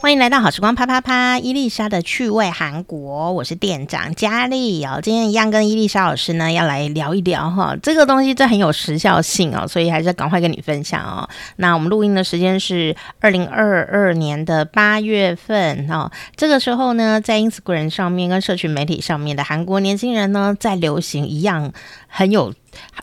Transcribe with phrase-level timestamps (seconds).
[0.00, 5.00] 欢迎来到好时光啪啪啪，伊丽莎的趣味韩国，我是店长佳丽哦。
[5.02, 11.28] 今天一样跟伊丽莎老师呢要来聊一聊哈，这个东西这很有时效性哦，所以还是赶快跟你分享哦。
[11.56, 21.72] 那我们录音的时间是二零二二年的八月份哦，这个时候呢，在 Instagram 上面跟社群媒体上面的韩国年轻人呢，在流行一样
[22.06, 22.54] 很有。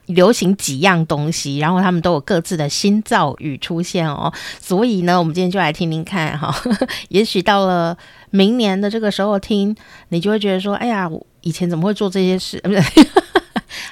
[0.08, 6.56] 流行几样东西，然后他们都有各自的新造语出现哦，所以呢，我们今天就来听听看哈。
[7.10, 7.98] 也许到了
[8.30, 9.76] 明年的这个时候听，
[10.10, 12.60] 你就会觉得说，哎呀，我以前怎么会做这些事？
[12.62, 12.82] 不对，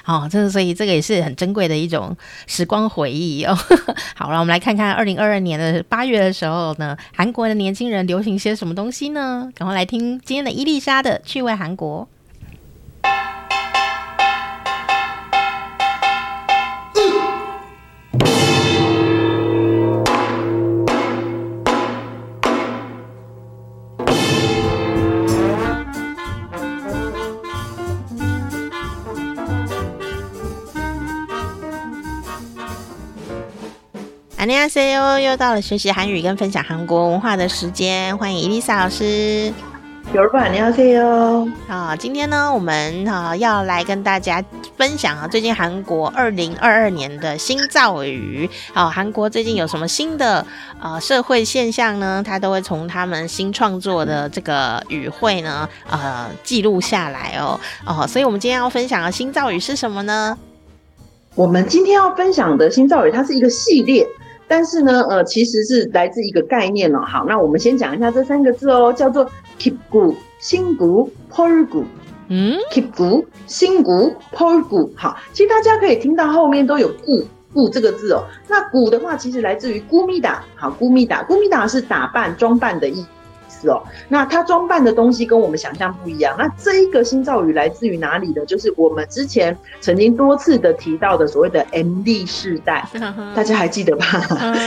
[0.02, 3.56] 好，这个所以这个也是很珍贵的一种时光回忆哦。
[4.14, 9.50] 好了，我们来看看二零二二年的八月的时候呢，韩国的年轻人流行些什么东西呢？
[9.54, 12.08] 赶快来听今天的伊丽莎的趣味韩国。
[34.43, 39.51] 안녕하세요，又到了学习韩语跟分享韩国文化的时间，欢迎伊丽莎老师。
[40.11, 41.51] 有人안녕하세요。
[41.67, 44.43] 啊，今天呢，我们啊要来跟大家
[44.75, 48.49] 分享啊，最近韩国二零二二年的新造语。
[48.73, 50.43] 啊，韩国最近有什么新的
[50.79, 52.23] 啊社会现象呢？
[52.25, 57.59] 他都会从他们新创作的这个语汇呢，呃，记录下来哦。
[57.85, 60.35] 哦，所以我们今天要分享的新造语是什么呢？
[61.35, 64.07] 我们今天要分享的新造语，它是一个系列。
[64.46, 67.00] 但是呢，呃，其实是来自一个概念哦。
[67.00, 69.24] 好，那我们先讲一下这三个字哦，叫做
[69.58, 71.86] keep good、新 good、pull good。
[72.28, 74.90] 嗯，keep good、新 good、pull good。
[74.96, 78.24] 好，其实大家可以听到后面都有 good good 这个字哦。
[78.48, 80.38] 那 good 的话，其实来自于 gu-mida。
[80.54, 83.06] 好，gu-mida，gu-mida 是打扮、装扮的意思。
[83.64, 83.70] 思。
[83.70, 86.34] 哦，那他装扮的东西跟我们想象不一样。
[86.38, 88.44] 那这一个新造语来自于哪里呢？
[88.46, 92.86] 就是我们之前曾经多次的提到的所谓的 MD 世代，
[93.34, 94.04] 大家还记得吧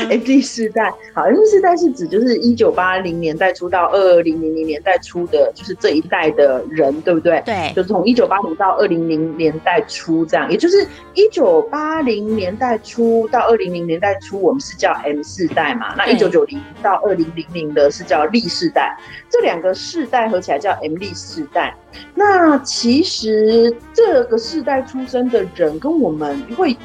[0.10, 7.42] ？MD 世代，好，MD 世代是指就是一九八零年代初到二零零零年代初的，就是这一代的人，对不对？
[7.46, 15.94] 对，就是从一九八零到二零零年代初这样，也就是一九八零年代初到二零零年代初，我们是叫 M 世代嘛。
[15.98, 18.87] 那一九九零到二零零零的是叫历世代。
[19.30, 21.76] 这两个世代合起来叫 MZ 世代。
[22.14, 26.76] 那其实这个世代出生的人跟我们会，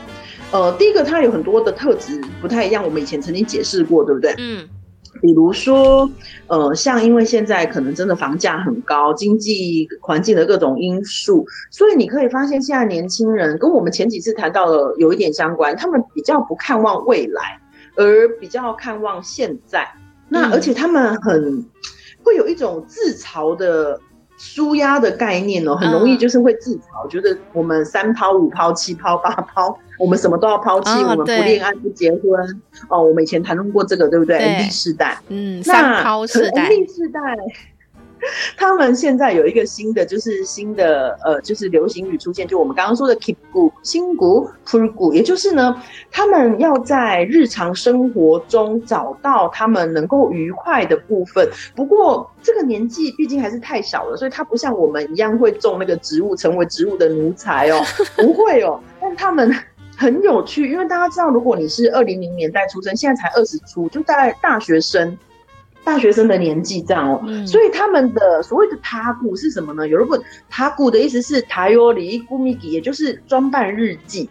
[0.53, 2.83] 呃，第一个他有很多的特质不太一样。
[2.85, 4.35] 我们以前曾经解释过，对不对？
[4.39, 4.69] 嗯。
[5.21, 6.11] 比如说，
[6.47, 17.61] 呃，像因为现在可能真的房价很高，经济环境的各种因素，所以你可以发现现在年轻人跟我们前几次谈到的有一点相关，他们比较不看望未来，
[17.95, 19.87] 而比较看望现在。
[20.33, 21.65] 那而且他们很
[22.25, 24.01] 会有一种自嘲的
[24.39, 32.23] 舒压的概念哦，很容易就是会自嘲，觉得我们三抛五抛七抛八抛， 我们什么都要抛弃，我们不恋爱不结婚
[32.89, 33.03] 哦。
[33.05, 37.21] 我们以前谈论过这个，对不对？MZ 世代，嗯，三抛世代，MZ 世代。
[38.57, 51.49] 他们现在有一个新的，就是新的，呃，就是流行语出现，就我们刚刚说的 keep good 新股 pull good，也就是呢，他们要在日常生活中找到他们能够愉快的部分。
[51.75, 57.81] 不过这个年纪毕竟还是太小了，所以他不像我们一样会种那个植物，成为植物的奴才哦，
[58.17, 58.81] 不会哦。
[59.01, 59.53] 但他们
[59.97, 65.19] 很有趣，因为大家知道，如果你是二零零年代出生，现在才二十出，就大概大学生。
[65.85, 69.87] 大学生的年纪这样哦，所以他们的所谓的塔古是什么呢？
[69.89, 74.29] 有人问塔古的意思是台欧里古米吉，也就是装扮日记。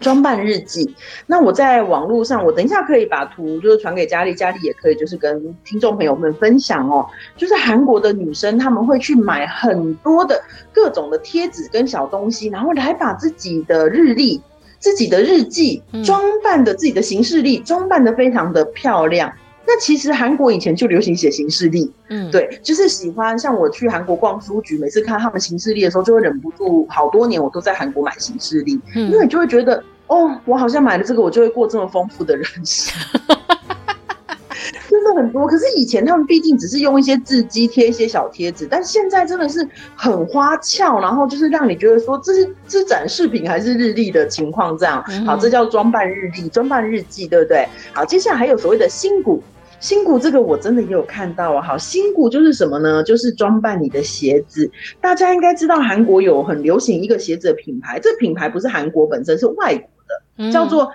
[0.00, 0.96] 装扮日记。
[1.26, 7.06] 那我在网络上，我等一下可以把图就是传给佳丽，佳丽也可以就是跟听众朋友们分享哦。
[7.36, 10.42] 就是韩国的女生，他们会去买很多的
[10.72, 14.42] 各种的贴纸跟小东西，然后来把自己的日历、
[14.80, 19.32] 自己的日记装扮的自己的行事历，装扮的非常的漂亮。
[19.64, 33.00] 那其实韩国以前就流行写行事历，嗯，对，就是喜欢像我去韩国逛书局，每次看他们行事历的时候，就会忍不住，好多年我都在韩国买行事历，嗯，因为你就会觉得，哦，我好像买了这个，我就会过这么丰富的人生，
[34.90, 35.46] 真的很多。
[35.46, 45.02] 可是以前他们毕竟只是用一些字迹贴一些小贴纸，但现在真的是很花俏，然后就是让你觉得说这是这是展示品还是日历的情况这样。
[45.24, 47.66] 好，这叫装扮日历、装扮日记，对不对？
[47.94, 49.42] 好，接下来还有所谓的新古。
[49.82, 53.02] 新股这个我真的也有看到啊，好，新股就是什么呢？
[53.02, 54.70] 就是装扮你的鞋子。
[55.00, 59.88] 大家应该知道韩国有很流行一个鞋子的品牌，这品牌不是韩国本身，是外国
[60.38, 60.88] 的，叫做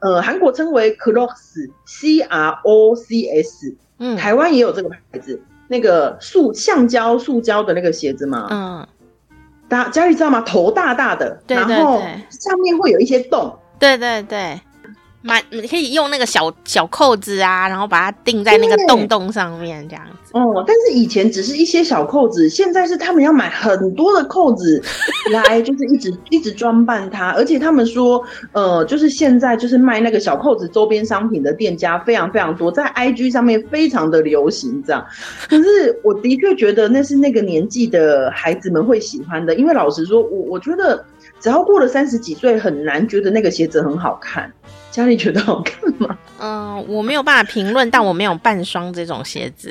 [0.00, 3.74] 呃韩国称为 Crocs，C R O C S。
[3.98, 8.86] 嗯，台湾也有这个牌子，那个塑橡胶塑胶的那个鞋子嘛，嗯，
[9.68, 10.42] 大家里知道吗？
[10.42, 14.60] 头大大的，对对对，然后上面会有一些洞，对对对。
[15.26, 20.30] 买你可以用那个小小扣子啊，然后把它钉在那个洞洞上面，这样子。
[20.34, 24.82] 哦，但是以前只是一些小扣子，现在是他们要买很多的扣子
[25.32, 27.30] 来，就是一直一直装扮它。
[27.30, 28.22] 而且他们说，
[28.52, 35.02] 呃，就是现在就是卖那个小扣子周边商品的店家非常非常多，在 IG 上面非常的流行这样。
[35.48, 41.02] 可是我的确觉得那是那个年纪的孩子们会喜欢的，因为老实说，我我觉得
[41.44, 44.50] 只要过了三十几岁，很难觉得那个鞋子很好看。
[44.90, 46.16] 家里觉得好看吗？
[46.40, 49.70] 嗯，我没有办法评论，但我没有半双这种鞋子。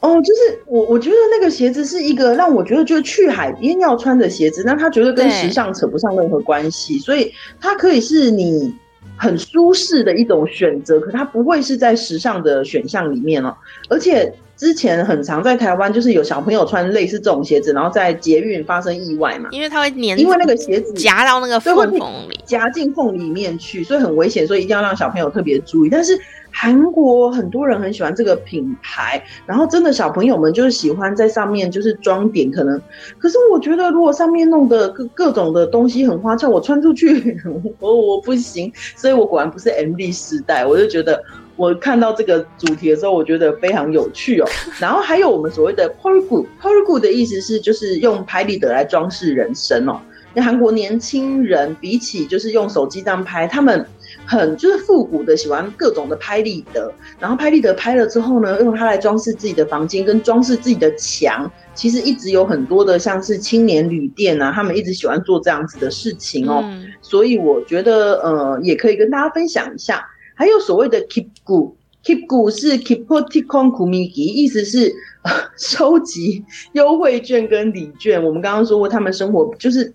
[0.00, 8.70] 哦，就是我，我觉得那个鞋子是一个让我觉得就是去海边要穿的鞋子，那它绝对跟时尚扯不上任何关系，所以它可以是你
[9.16, 13.56] 很舒适的一种选择，可它不会是在时尚的选项里面哦，
[13.88, 14.30] 而且。
[14.56, 21.90] 之前很常在台湾，就是有小朋友穿类似这种鞋子，然后在捷运发生意外嘛，因为它会粘，因为那个鞋子夹到那个缝缝
[22.30, 25.90] 里，夹进缝里面去，所以很危险，所以一定要让小朋友特别注意。
[25.90, 26.18] 但是
[26.50, 32.80] 韩国很多人很喜欢这个品牌，然后真的小朋友们就是喜欢在上面就是装点，可能，
[33.18, 37.38] 可是我觉得如果上面弄的各各种的东西很花俏，我穿出去
[37.78, 41.22] 我 我不行，所以我果然不是 MV 时代，我就觉得。
[41.56, 44.46] 我看到这个主题的时候，我觉得非常有趣哦。
[44.78, 50.00] 然后还有我们所谓的 Poulgu，Poulgu 的意思是就是用拍立得来装饰人生哦。
[50.34, 53.86] 那韩国年轻人比起就是用手机这样拍，他们
[54.26, 56.92] 很就是复古的，喜欢各种的拍立得。
[57.18, 61.50] 然后拍立得拍了之后呢，用它来装饰自己的房间跟装饰自己的墙。
[61.74, 66.60] 其实一直有很多的像是青年旅店啊，他们一直喜欢做这样子的事情哦。
[66.64, 70.06] 嗯、所以我觉得呃，也可以跟大家分享一下。
[70.38, 74.94] 还有所谓的 Keepgu，Keepgu 是 Keeptikon Kumigi，意思是
[75.56, 78.22] 收集优惠券跟礼券。
[78.22, 79.90] 我们刚刚说过，他们生活就是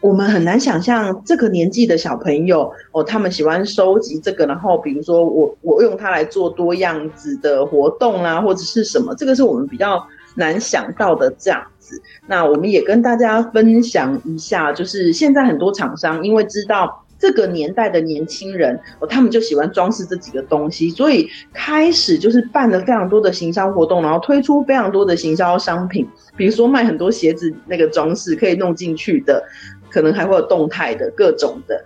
[0.00, 10.02] 我们很难想象这个年纪的小朋友哦，他们喜欢收集这个，然后比如说我我用它来做多样子的活动啊，或者是什么，这个是我们比较
[10.34, 12.00] 难想到的这样子。
[12.26, 17.03] 那我们也跟大家分享一下，就是现在很多厂商因为知道。
[17.24, 26.06] 这个年代的年轻人哦，他们就喜欢装饰这几个东西，所以开始就是办了非常多的行销活动，然后推出非常多的行销商品，
[26.36, 29.42] 比如说卖很多鞋子那个装饰可以弄进去的，
[29.88, 31.82] 可能还会有动态的各种的。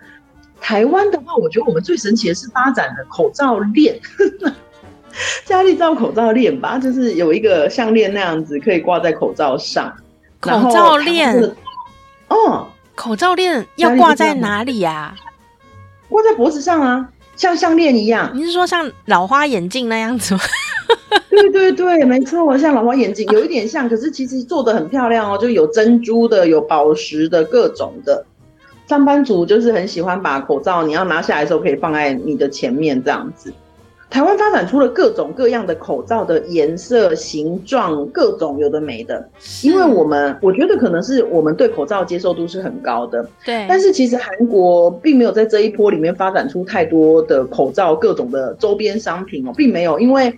[0.60, 3.96] 台湾的话，我觉得我们最神奇的是发展的口罩链，
[5.46, 9.94] 家里造口罩链吧，就是有一个项链那样子可以挂在口罩上，
[10.40, 11.54] 口罩链，
[12.26, 12.66] 哦。
[12.98, 15.14] 口罩链要挂在哪里呀？
[16.08, 18.30] 挂在脖子上啊，像项链一样。
[18.34, 20.40] 你是说像老花眼镜那样子吗？
[21.30, 28.24] 对对对，没错，像老花眼镜有一点像，可是其实做的很漂亮哦，就有珍珠的，有宝石的，各种的。
[28.88, 33.52] 上班族就是很喜欢把口罩，你要拿下来的时候可以放在你的前面这样子。
[34.10, 39.28] 台湾发展出了各种各样的口罩的颜色、形状，各种有的没的。
[39.62, 43.66] 因为我们我觉得可能是我们对口罩接受度是很高的，对。
[43.68, 50.36] 但是其实韩国并没有在这一波里面发展出太多的口罩各种的周边商品哦，并没有，因为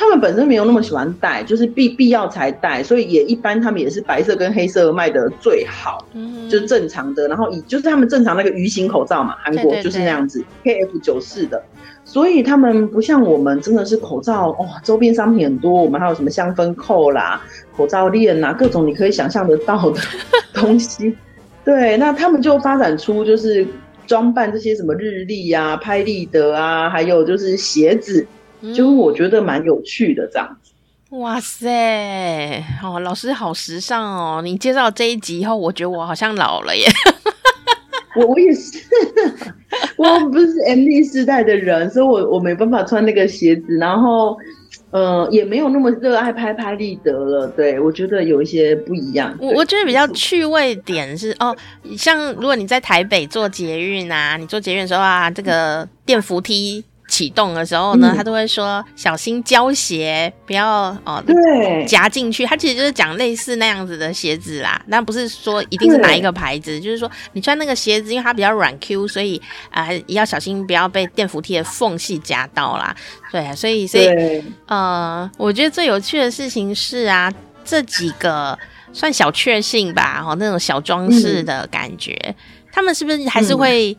[0.00, 7.28] 他们本身没有那么喜欢戴，就是必必要才戴，所以也一般他们也是白色跟黑色卖的最好，嗯，就是正常的。
[7.28, 11.62] 然后以就是他们正常那个鱼形口罩嘛，韩国就是那样子，KF 九四的。
[12.02, 15.70] 所以他们不像我们，真的是口罩哦，周边商品很多。
[15.70, 17.38] 我们还有什么香氛扣啦、
[17.76, 20.00] 口罩链啊，各种你可以想象得到的
[20.54, 21.14] 东西。
[21.62, 23.66] 对，那他们就发展出就是
[24.06, 28.26] 装扮这些什么日历啊、拍立得啊，还有就是鞋子，
[28.74, 30.72] 就我觉得蛮有趣的这样子。
[31.10, 34.40] 嗯、哇塞，哦，老师好时尚哦！
[34.42, 36.86] 你介绍这一集以后，我觉得我好像老了耶。
[38.16, 38.78] 我我也是，
[39.96, 44.36] 我不是 M D 时代的人，所以我我没办法穿那个鞋子，然后，
[44.90, 47.46] 呃，也没有那么热爱拍拍立得了。
[47.46, 49.36] 对，我觉得有一些不一样。
[49.40, 51.56] 我我觉得比较趣味点是哦，
[51.96, 56.84] 像如果你在台北坐捷运啊，你坐捷运的时候啊，这个电扶梯。
[57.10, 62.46] 启动的时候呢，他都会说小心胶鞋，不要哦，对，夹进去。
[62.46, 69.36] 他其实就是讲类似那样子的鞋子啦，但不是说一定是哪一个牌子，就是说你穿那个鞋子，因为它比较软 Q，所以
[69.70, 72.94] 啊、呃、要小心不要被电扶梯的缝隙夹到啦。
[73.32, 74.08] 对，啊所以所以
[74.66, 77.30] 呃，我觉得最有趣的事情是啊，
[77.64, 78.56] 这几个
[78.92, 82.34] 算小确幸吧，哦，那种小装饰的感觉、嗯，
[82.72, 83.96] 他们是不是还是会？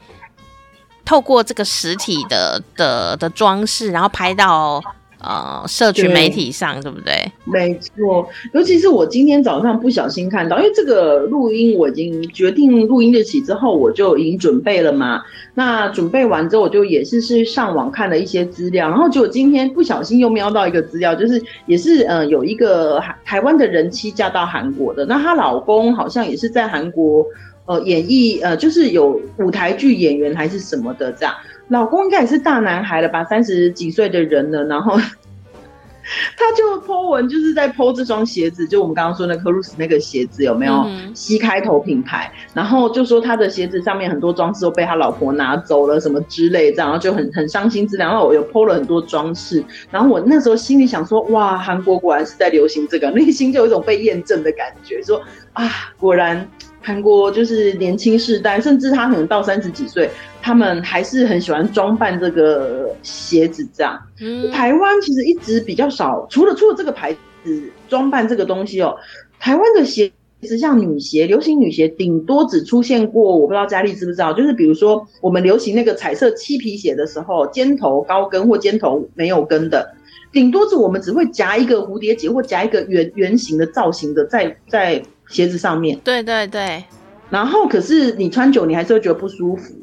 [1.12, 4.82] 透过这个实体的的的装饰，然后拍到
[5.20, 7.32] 呃社群媒体上，对，不对？
[7.44, 15.22] 没错，尤其是我今天早上不小心看到，因为这个录音我已经决定录音日期之后，我就已经准备了嘛。
[15.54, 27.26] 那准备完之后，我就也是是上网看了一些资料，然后结果今天不小心又瞄到一个资料，就是也是呃有一个台湾的人妻嫁到韩国的，那她老公好像也是在韩国。
[27.66, 31.34] 呃，演艺呃，就是有舞台剧演员还是什么的这样，
[31.70, 34.98] 老公应该也是大男孩了吧，三十几岁的人了，然后
[36.36, 55.22] 他就 po 文，就是在 po 这双鞋子，就我们刚刚说那 Cruz 那个鞋子有没有？C 开头品牌，然后就说他的鞋子上面很多装饰都被他老婆拿走了，什么之类这样，然后就很很伤心之类，然后我又 po 了很多装饰，然后我那时候心里想说，哇，韩国果然是在流行这个，内心就有一种被验证的感觉，说
[55.54, 56.50] 啊，果然。
[56.84, 60.10] 韩国就是年轻世代，甚至他可能到三十几岁，
[60.42, 64.00] 他们还是很喜欢装扮这个鞋子这样。
[64.20, 68.96] 嗯，台湾其实一直比较少，除了除了这个牌子装扮这个东西哦，
[69.40, 70.12] 台湾的鞋
[70.42, 79.94] 子像女鞋，流行女鞋，顶多只出现过，我不知道佳丽知不知道，就是比如说我们流行那个彩色漆皮鞋的时候，尖头高跟或尖头没有跟的，
[80.32, 85.00] 顶多是我们只会夹一个蝴蝶结或夹一个圆圆形的造型的，在在。
[85.32, 86.84] 鞋子上面，对对对，
[87.30, 89.74] 然后可是你穿久，你还是会觉得不舒服，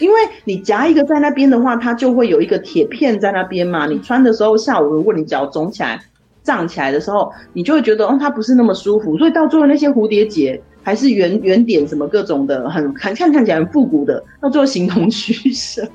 [0.00, 3.86] 因为你夹一个在那边的话，它就会有一个铁片在那边嘛。
[3.86, 6.00] 你穿的时候，下午如果你脚肿起来、
[6.42, 9.18] 胀起来的时候，你就会觉得，哦，它不是那么舒服。
[9.18, 15.86] 所以到最后那些蝴蝶结还是圆圆点什么各种的，很看看看起来很复古的，到最后形同虚设。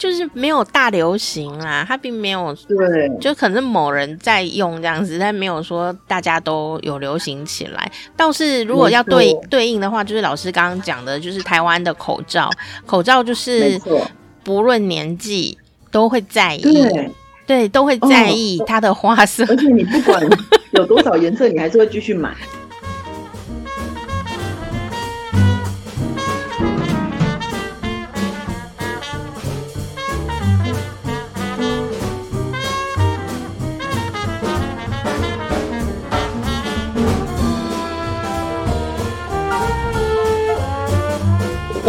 [0.00, 7.92] 就是没有大流行啊，它并没有，对，就可能某人在用这样子，但没有说大家都有流行起来。
[8.16, 12.50] 倒是如果要对对应的话，就是老师刚刚讲的，就是台湾的口罩，
[12.86, 13.78] 口罩就是
[14.42, 15.58] 不论年纪
[15.90, 17.10] 都会在意，对，
[17.46, 20.26] 对，都会在意它的花色，而且你不管
[20.72, 22.34] 有多少颜色，你还是会继续买。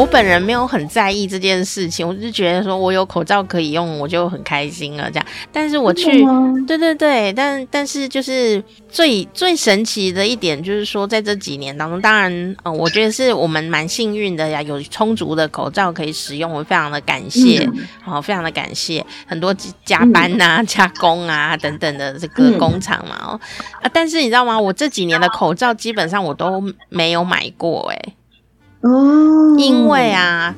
[0.02, 5.12] 我本人没有很在意这件事情，我就觉得说我有口罩可以用，我就很开心了。
[5.12, 6.26] 这样，但是我去，
[6.66, 17.64] 对对对，但但是就是最最神奇的一点就是说，在这几年当中，当然，嗯、呃，我觉得是我们蛮幸运的呀，有充足的口罩可以使用，我非常的感谢，
[18.04, 19.56] 好、嗯，非常的感谢很多
[19.86, 24.60] 加班呐、啊、加工啊等等的这个工厂嘛，哦、嗯，啊，但是你知道吗？
[24.60, 28.14] 我这几年的口罩基本上我都没有买过，哎。
[28.82, 30.56] 哦，因为啊，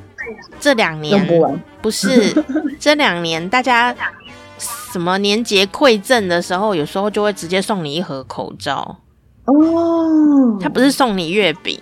[0.58, 2.32] 这两年不，不是
[2.80, 3.94] 这两年，大家
[4.58, 8.96] 什么年节馈赠的时候，有时候就会直接送你一盒口罩。
[9.44, 11.78] 哦，他不是送你月饼，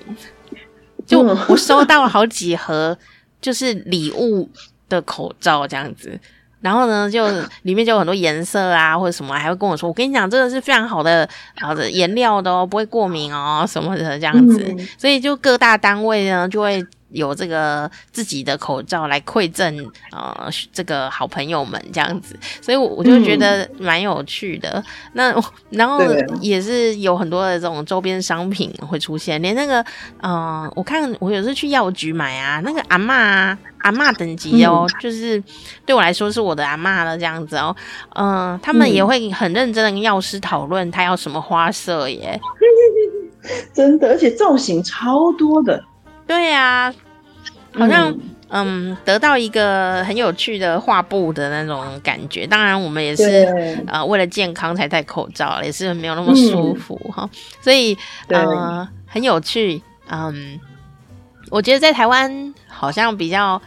[1.06, 2.98] 就我收到了好几盒，
[3.40, 4.50] 就是礼物
[4.88, 6.18] 的口罩这样子。
[6.62, 7.26] 然后呢，就
[7.62, 11.28] 里面就有很多颜色啊，或者什么，还会跟我说：“我跟你讲，这个是非常好的
[11.60, 14.64] 好的颜料的哦，不会过敏哦，什么的这样子。
[14.66, 22.38] 嗯”所以就各大单位呢，就会有这个自己的口罩来馈赠呃这个好朋友们这样子。
[22.60, 24.70] 所以我就觉得蛮有趣的。
[24.70, 26.00] 嗯、那然后
[26.40, 29.80] 也是有很多的这种周边商品会出现，连那个
[30.20, 33.58] 嗯、呃，我看我有时候去药局买啊，那个阿嬷啊。
[33.82, 35.42] 阿嬷等级哦，嗯、就是
[35.84, 37.74] 对我来说是我的阿嬷了这样子哦，
[38.14, 42.40] 嗯、呃，他们也会很认真的跟药师讨论他要什么花色耶，
[43.74, 45.84] 真的，而且造型超多的，
[46.26, 46.94] 对呀、啊，
[47.78, 48.10] 好像
[48.48, 52.46] 嗯，嗯得到一个很有趣的画布的那种感觉。
[52.46, 57.96] 当然，我们也是呃为了健康才戴口罩，也是没有那么舒服哈、嗯，所以
[58.28, 60.58] 呃很有趣，嗯，
[61.50, 63.60] 我觉得在台湾好像比较。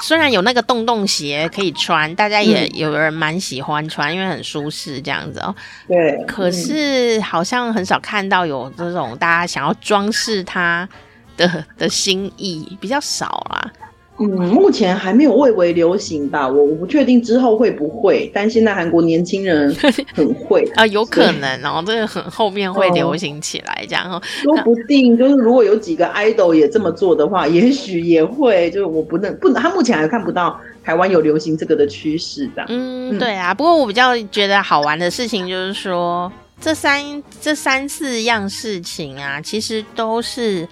[0.00, 5.54] 虽然有那个洞洞鞋可以穿，大家也有人蛮喜欢穿，嗯，因为很舒适这样子哦。
[5.86, 6.24] 对。
[6.26, 10.88] 可是好像很少看到有这种大家想要装饰它
[11.36, 13.72] 的 的心意，比较少啦。
[14.18, 19.74] 嗯，目前还没有蔚为流行吧，我我不确定之后会不会，但现在韩国年轻人
[20.14, 32.62] 很会啊，有可能哦，这个很后面会流行起来这样哦，说不定就是如果有几个 idol 也这么做的话，也许也会，就是我不能不能，他目前还看不到台湾有流行这个的趋势的。
[32.68, 37.02] 嗯，对啊，不过我比较觉得好玩的事情就是说，这三
[37.40, 40.68] 这三四样事情啊，其实都是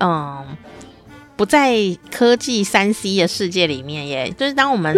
[0.00, 0.44] 嗯。
[1.38, 1.76] 不在
[2.10, 4.96] 科技三 C 的世界里面耶，就是当我们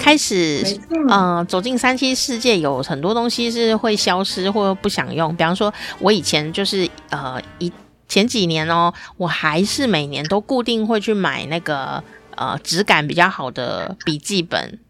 [0.00, 0.60] 开始
[1.08, 5.30] 嗯、呃、走进三 C 世界，有很多东西是会消失或不想用。
[5.36, 7.72] 比方说，我以前就是呃一
[8.08, 12.02] 前几年哦，我还是每年都固定会去买那个
[12.34, 14.80] 呃质感比较好的笔记本。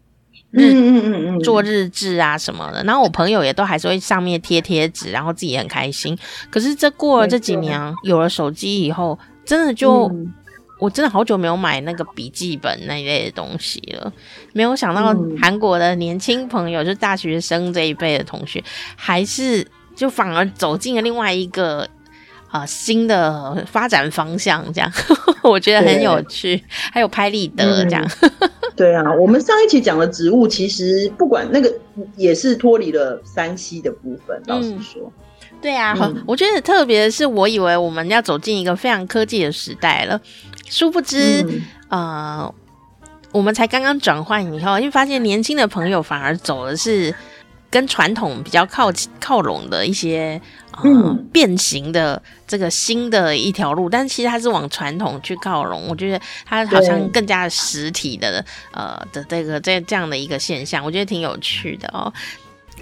[0.51, 6.17] 日嗯嗯嗯做日志啊什么的，然后我朋友也都还是会上面贴贴纸，然后自己也很开心。
[6.49, 10.31] 可是这过了这几年，有了手机以后，真的就、嗯、
[10.77, 14.13] 我真的好久没有买那个笔记本那一类的东西了。
[14.53, 18.63] 没有想到韩国的年轻朋友，嗯、就大学生这一辈的同学，
[18.95, 19.65] 还是
[19.95, 21.81] 就反而走进了另外一个
[22.49, 24.91] 啊、呃、新的发展方向，这样
[25.41, 26.63] 我觉得很有趣。
[26.69, 28.07] 还有拍立得这样。
[28.21, 28.29] 嗯
[28.77, 31.69] 对啊，我们上一期讲的植物，其实不管那个
[32.15, 34.41] 也是脱离了山西的部分。
[34.45, 35.11] 老实说，嗯、
[35.61, 40.19] 对啊，嗯、我觉得特别的是，我以为我们要走进一个非常科技的时代了，
[40.69, 41.41] 殊不知，
[41.89, 42.55] 嗯、呃，
[43.31, 47.13] 我们才刚刚转换以后，因为发现年轻的朋友反而走的是
[47.69, 50.41] 跟传统比较靠靠拢的一些。
[50.81, 55.85] 嗯，变形的这个新的一条路，但其实它是往传统去靠拢。
[55.89, 62.13] 我觉得它好像更加实体的，呃的这个这这样的一个现象，我觉得挺有趣的哦。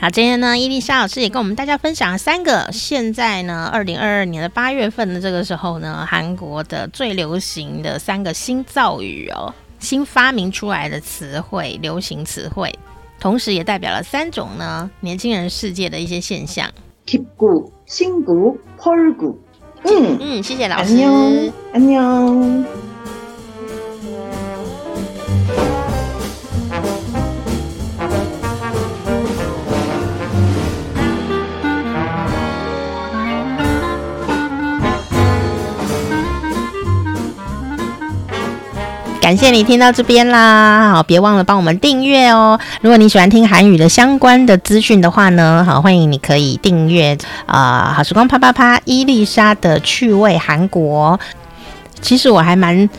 [0.00, 12.76] 好，今天呢，伊丽莎老师也跟我们大家分享了三个现在呢，二零二二年的八月份的这个时候呢，韩国的最流行的三个新造语哦，新发明出来的词汇，流行词汇，
[13.20, 16.68] 同时也代表了三种呢年轻人世界的一些现象。
[17.06, 19.36] 깊고 신구, 펄구.
[19.84, 20.94] 응, 응, 谢谢老师.
[20.94, 22.64] 안녕, 안녕.
[39.27, 42.57] 感谢你听到这边啦，好，别忘了帮我们订阅哦。
[42.79, 51.19] 如果你喜欢听韩语的相关的资讯的话呢，好，欢迎你可以订阅啊、好时光啪啪啪，伊丽莎的趣味韩国。
[51.99, 52.89] 其实我还蛮。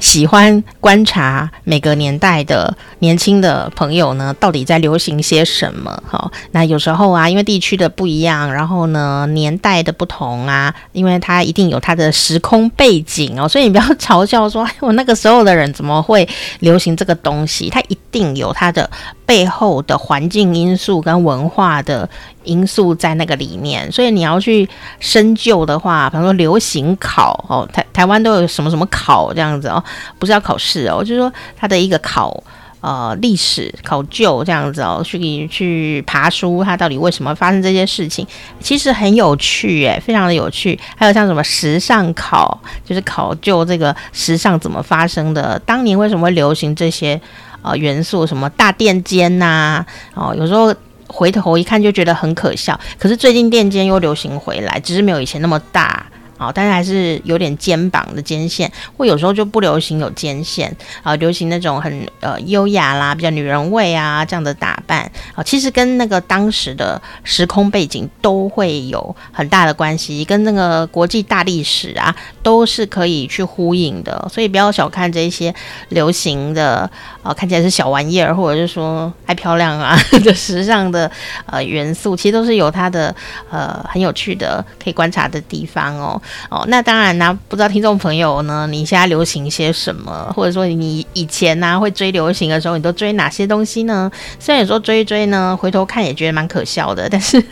[0.00, 6.02] 喜欢观察每个年代的年轻的朋友呢，到底在流行些什么？
[6.08, 16.28] 好，那有时候啊，因为地区的不一样，然后呢，年代的不同啊，因为它一定有它的时空背景哦，所以你不要嘲笑说，哎，我那个时候的人怎么会
[16.60, 17.68] 流行这个东西？
[17.68, 18.90] 它一定有它的。
[19.30, 22.08] 背后的环境因素跟文化的
[22.42, 29.80] 因素在那个里面，所以你要去深究的话，比方说流行考哦，台台湾都有什么什么考这样子哦，
[30.18, 32.42] 不是要考试哦，就是说它的一个考
[32.80, 38.26] 呃历史考究这样子哦，去去爬书，它到底为什么发生这些事情，
[38.58, 40.76] 其实很有趣诶，非常的有趣。
[40.96, 47.20] 还有像什么时尚考，就是考究这个时尚怎么发生的，当年为什么会流行这些。
[47.62, 50.74] 啊，元素什么大垫肩呐、哦，有时候
[51.08, 52.78] 回头一看就觉得很可笑。
[52.98, 56.06] 可是最近垫肩又流行回来，只是没有以前那么大。
[56.40, 65.00] 哦，但是还是有点肩膀的肩线，或有时候就不流行有肩线啊、流行那种很呃优雅啦，比较女人味啊这样的打扮
[65.34, 75.54] 啊、其实跟那个当时的时空背景都会有很大的关系，跟那个国际大历史啊都是可以去呼应的，所以不要小看这些
[75.90, 76.90] 流行的
[77.22, 81.10] 呃看起来是小玩意儿，或者是说爱漂亮啊 的时尚的
[81.44, 83.14] 呃元素，其实都是有它的
[83.50, 86.20] 呃很有趣的可以观察的地方哦。
[86.48, 90.32] 哦，那当然啦，不知道听众朋友呢，你现在流行些什么？
[90.34, 94.10] 或者说你以前呢、会追流行的时候，你都追哪些东西呢？
[94.38, 97.42] 虽然有时候追一追呢，回头看也觉得蛮可笑的，但是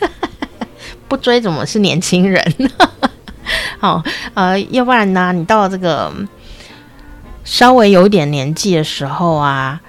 [1.07, 2.43] 不追怎么是年轻人？
[3.79, 6.13] 好， 呃，要不然呢，你到了这个
[7.43, 9.79] 稍微有点年纪的时候啊。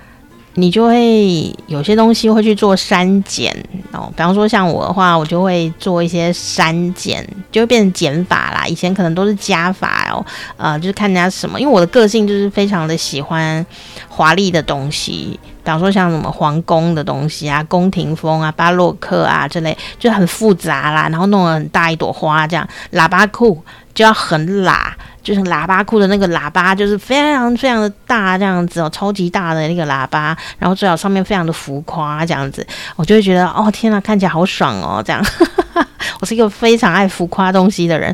[0.60, 3.50] 你就会有些东西会去做删减
[3.92, 8.66] 哦，比方说像我的话，我就会做一些删减，就会变成减法啦。
[8.66, 10.24] 以前可能都是加法哦，
[10.56, 13.64] 呃，就是看人家什么，因为我的个性就是非常的喜欢
[14.08, 23.62] 华丽的东西，比方说像什么皇宫的东西啊、宫廷风啊、巴洛克啊之类，就很复杂啦，然后弄了很大一朵花这样，喇叭裤
[23.94, 24.92] 就要很喇。
[25.22, 35.22] 就是喇叭裤的那个喇叭，就是非常非常的大这样子哦，超级大的那个喇叭，然后最好上面非常的浮夸这样子，我就会觉得哦天呐，看起来好爽哦这样。
[36.20, 38.12] 我是一个非常爱浮夸东西的人，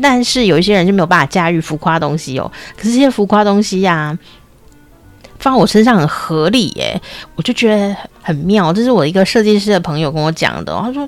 [0.00, 2.50] 但是有一些人就没有办法驾驭浮夸东西哦。
[2.74, 4.18] 可是这些浮夸东西呀、
[5.38, 6.98] 放我身上很合理耶，
[7.34, 8.72] 我就觉得很妙。
[8.72, 11.06] 这是我一个设计师的朋友跟我讲的，他说。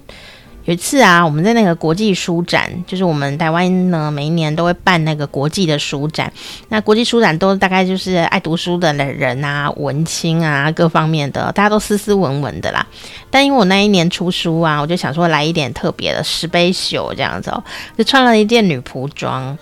[0.68, 6.31] 有一次啊，我们在那个国际书展，就是我们台湾呢每一年都会办那个国际的书展。
[6.68, 12.87] 那国际书展都大概就是爱读书的人啊、文青啊各方面的，大家都斯斯文文的啦。
[13.31, 17.64] 但因为我那一年出书啊，我就想说来一点特别的石碑秀这样子哦，
[17.96, 19.57] 就穿了一件女仆装，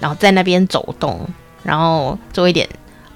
[0.00, 1.20] 然后在那边走动，
[1.62, 2.66] 然后做一点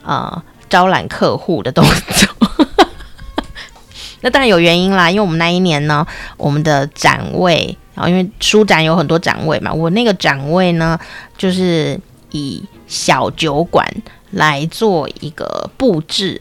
[0.02, 2.86] 呃招揽客户的动作。
[4.20, 10.98] 那当然有原因啦，因为我们那一年呢，我们的展位，然后因为书展有很多展位嘛，我那个展位呢，
[11.37, 11.98] 就是
[12.31, 13.87] 以小酒馆
[14.31, 16.40] 来做一个布置，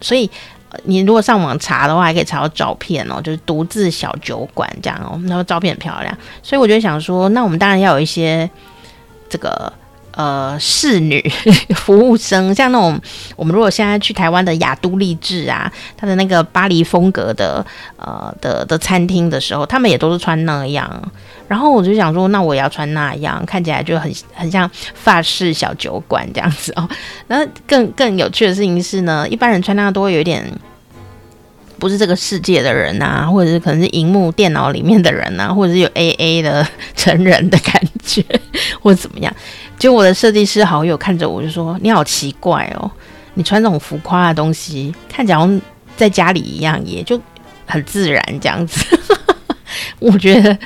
[0.00, 0.30] 所以
[0.84, 8.48] 你如果上网查的话，还可以查到照片哦，就是独自小酒馆这样哦，那个照片很漂亮，所以我就想说，那我们当然要有一些
[9.28, 9.72] 这个。
[10.18, 11.20] 呃，侍女
[11.78, 13.00] 服务生，像那种
[13.36, 17.64] 我们如果现在去台湾的雅都丽致啊，它的那个巴黎风格的
[17.96, 20.90] 呃的的餐厅的时候，他们也都是穿那样。
[21.46, 26.88] 然后我就想说，那我也要穿那样，看起来就很很像法式小酒馆这样子哦。
[27.28, 30.44] 然后更更有趣的事情是呢，一般人穿那样都会有点。
[31.78, 38.24] 不是这个世界的人啊，或者是可能是荧幕电脑里面的人啊， 或者是有 AA 的成人的感觉，
[38.80, 39.34] 或者怎么样？
[39.78, 42.90] 就我的设计师好友看着我就说：“你好奇怪哦，
[43.34, 45.60] 你穿这种浮夸的东西，看起来像
[45.96, 47.20] 在家里一样，也就
[47.64, 48.84] 很自然这样子。”
[50.00, 50.58] 我觉得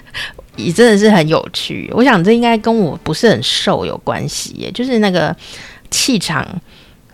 [0.57, 1.91] 也真的是很有趣。
[1.95, 5.35] 我想这应该跟我不是很瘦有关系耶，就是那个
[5.91, 6.47] 气场。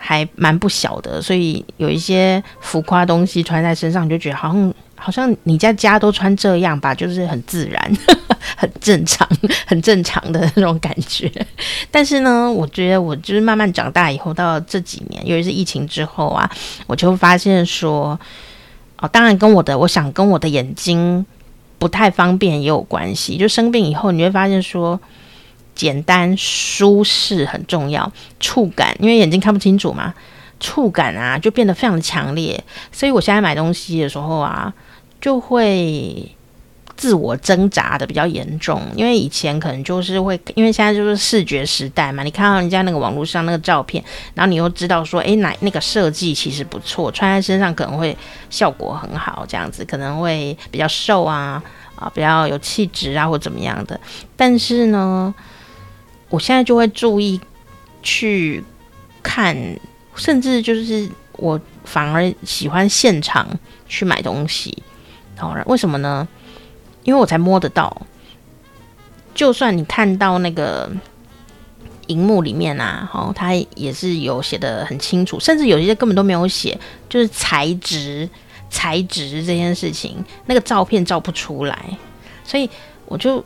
[0.08, 7.96] 还蛮不小的，所以有一些浮夸东西穿在身上，你就觉得好像好像你在家都穿这样吧，就是很自然、
[8.56, 9.28] 很正常、
[9.66, 11.30] 很正常的那种感觉。
[11.90, 16.50] 但是呢，我觉得我就是慢慢长大以后，到这几年，尤其是疫情之后啊，
[16.86, 18.18] 我就发现说，
[19.00, 21.22] 哦，当然跟我的，我想跟我的眼睛
[21.78, 23.36] 不太方便也有关系。
[23.36, 24.98] 就生病以后，你会发现说。
[25.78, 30.12] 简单舒适很重要，触感，因为眼睛看不清楚嘛，
[30.58, 32.60] 触感啊就变得非常的强烈，
[32.90, 34.74] 所以我现在买东西的时候啊，
[35.20, 36.34] 就会
[36.96, 44.02] 自我挣扎的比较严重，因为以前可能就是会，因为现在就是视觉时代嘛，你看到人家那个网络上那个照片，
[44.34, 48.16] 然后你又知道说，诶，哪那个设计其实不错，穿在身上可能会
[48.50, 51.62] 效果很好，这样子可能会比较瘦啊，
[51.94, 54.00] 啊，比较有气质啊，或怎么样的，
[54.36, 55.32] 但是呢。
[56.30, 57.40] 我现在就会注意
[58.02, 58.62] 去
[59.22, 59.56] 看，
[60.14, 63.48] 甚至就是我反而喜欢现场
[63.88, 64.82] 去买东西。
[65.36, 66.28] 好，为什么呢？
[67.04, 68.02] 因为我才摸得到。
[69.34, 70.90] 就算你看到那个
[72.08, 78.28] 荧幕里面啊，好，它也是有写得很清楚，甚至有一些根本都没有写，就是材质、
[78.68, 81.96] 材质这件事情，那个照片照不出来，
[82.44, 82.68] 所以
[83.06, 83.42] 我就。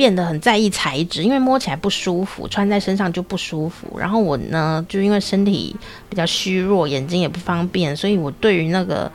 [0.00, 3.98] 变得很在意材质，因为摸起来不舒服，穿在身上就不舒服。
[3.98, 5.76] 然后我呢，就因为身体
[6.08, 9.12] 比较虚弱，眼睛也不方便，所以我对于那个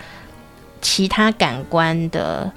[0.81, 2.51] 其他感官的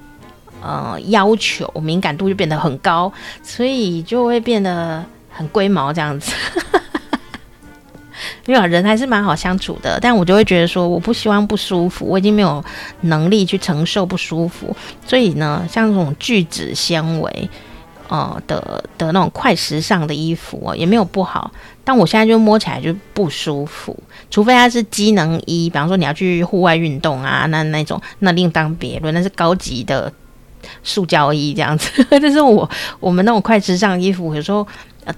[0.61, 3.11] 呃要求敏感度就变得很高，
[3.43, 6.31] 所以就会变得很龟毛这样子。
[8.45, 12.63] 因为人还是蛮好相处的，但我就会觉得说，我不希望不舒服，我已经没有
[13.01, 17.49] 能力去承受不舒服，所以呢，像这种聚酯纤维。
[18.09, 21.51] 呃的的那种快时尚的衣服哦，也没有不好，
[21.85, 23.97] 但我现在就摸起来就不舒服，
[24.31, 30.11] 除非它是机能衣，比方说你要去户外运动啊，那那种那另当别论，那是高级的
[30.83, 32.07] 塑胶衣这样子。
[32.11, 32.69] 但是我
[32.99, 34.67] 我们那种快时尚衣服，有时候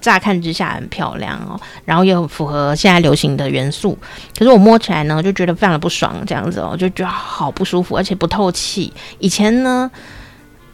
[0.01, 3.97] 乍看之下很漂亮哦，然后又符合现在流行的元素，
[4.37, 8.93] 可是我摸起来呢，就觉得非常的不爽，这样子哦，就觉得好不舒服，而且不透气。
[9.21, 9.89] 以前呢。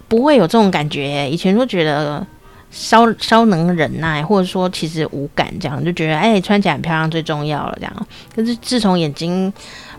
[0.08, 2.24] 不会有这种感觉，以前都觉得
[2.70, 8.06] 稍稍能忍耐，或者说其实无感，这样就觉得哎，穿起来很漂亮最重要了，这样。
[8.34, 9.52] 可是自从眼睛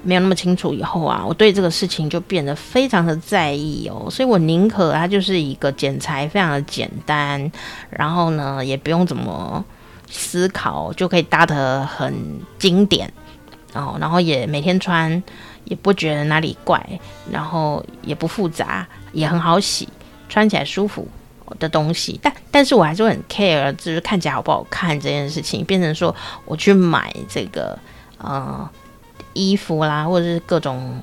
[0.04, 7.52] 没有那么清楚以后啊，我对这个事情就变得非常的在意哦，所以我宁可它就是一个剪裁非常的简单，
[7.89, 9.63] 然后呢也不用怎么
[10.10, 12.13] 思考就可以搭得很
[12.60, 13.12] 经典
[13.74, 15.22] 哦，然后也每天穿
[15.65, 16.82] 也不觉得哪里怪，
[17.32, 19.89] 然后也不复杂，也很好洗。
[20.30, 21.08] 穿起来舒服
[21.60, 26.13] 的东西，但但是我还是会很 care，就是看起来好不好看这件事情，变成说
[26.46, 27.78] 我去买这个
[28.18, 28.70] 呃
[29.34, 31.02] 衣服啦，或者是各种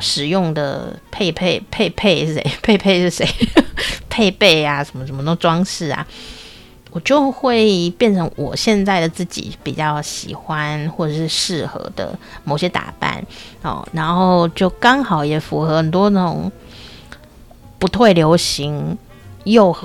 [0.00, 2.46] 使用的配配配配是谁？
[2.62, 3.26] 配配是谁？
[4.10, 6.04] 配备啊，什么什么的装饰啊，
[6.90, 13.24] 我就会变成我现在的自己比较喜欢或者是适合的某些打扮
[13.62, 16.50] 哦，然后就刚好也符合很多那种。
[17.80, 18.96] 不退流行
[19.42, 19.76] 又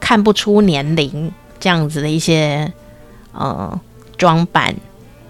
[0.00, 2.72] 看不出年龄这样子的一些
[3.32, 3.78] 呃
[4.16, 4.74] 装扮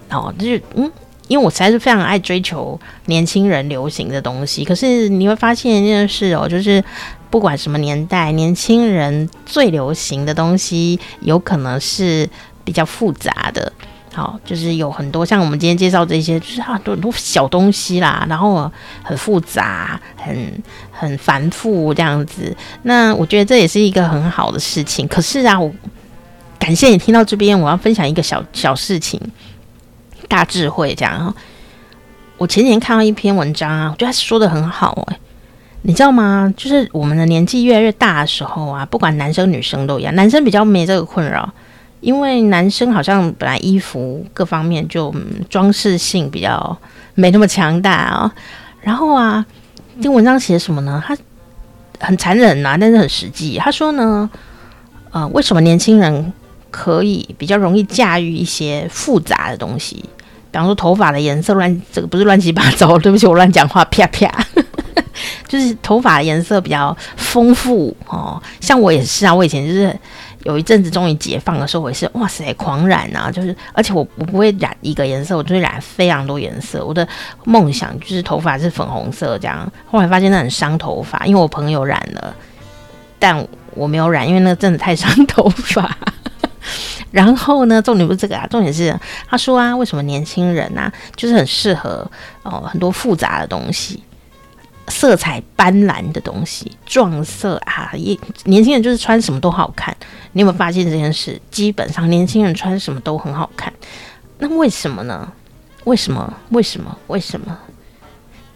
[0.09, 0.91] 哦，就是嗯，
[1.29, 6.83] 因为我实在是非常爱追求年轻人流行的东西，可是你会发现一件事哦，就是
[7.29, 12.29] 不管什么年代，年轻人最流行的东西有可能是
[12.65, 13.73] 比较复杂的。
[14.17, 20.35] 好，就是有很多像我们今天介绍这些，就是很多很多小东西啦，然后很复杂、很
[20.91, 22.57] 很繁复这样子。
[22.85, 25.07] 那我觉得这也是一个很好的事情。
[25.07, 25.71] 可是啊，我
[26.59, 29.21] 感谢你听到这边，我要分享一个小小事情，
[30.29, 31.35] 大智慧这样。
[32.39, 35.19] 我前几天看到一篇文章啊，我觉得他说得很好哎、
[35.83, 36.51] 你知道吗？
[36.57, 41.53] 就是我们的年纪越来越大的时候啊，不管男生女生都一样，男生比较没这个困扰。
[42.01, 45.13] 因为男生好像本来衣服各方面就
[45.49, 46.77] 装饰性比较
[47.15, 48.33] 没那么强大啊，
[48.81, 49.45] 然后啊，
[50.01, 51.03] 这文章写什么呢？
[51.05, 51.17] 他
[51.99, 53.59] 很残忍呐，但是很实际。
[53.59, 54.29] 他说呢，
[55.11, 56.33] 呃，为什么年轻人
[56.71, 59.97] 可以比较容易驾驭一些复杂的东西？
[60.51, 64.31] 比方说头发的颜色乱，这个不是乱七八糟，对不起，我乱讲话，啪啪，
[65.49, 68.41] 就是头发颜色比较丰富哦。
[68.61, 69.99] 像我也是啊，我以前就是。
[70.47, 73.29] 有一阵子终于解放的时候，我也是哇塞狂染啊！
[73.33, 76.85] 就是而且我我不会染一个颜色，我就会染非常多颜色。
[76.85, 77.07] 我的
[77.45, 79.69] 梦想就是头发是粉红色这样。
[79.91, 82.33] 后来发现那很伤头发，因为我朋友染了，
[83.19, 85.97] 但我没有染，因为那个真的太伤头发。
[87.11, 88.97] 然后呢，重点不是这个啊，重点是
[89.29, 92.09] 他说啊，为什么年轻人啊，就是很适合
[92.45, 94.01] 哦很多复杂的东西。
[94.89, 97.91] 色彩斑斓的东西，撞色啊！
[97.95, 99.95] 也年轻人就是穿什么都好看。
[100.33, 101.41] 你有没有发现这件事？
[101.51, 103.73] 基本上年轻人穿什么都很好看。
[104.39, 105.33] 那为什么呢？
[105.85, 106.33] 为什么？
[106.51, 106.97] 为什么？
[107.09, 107.59] 为什么？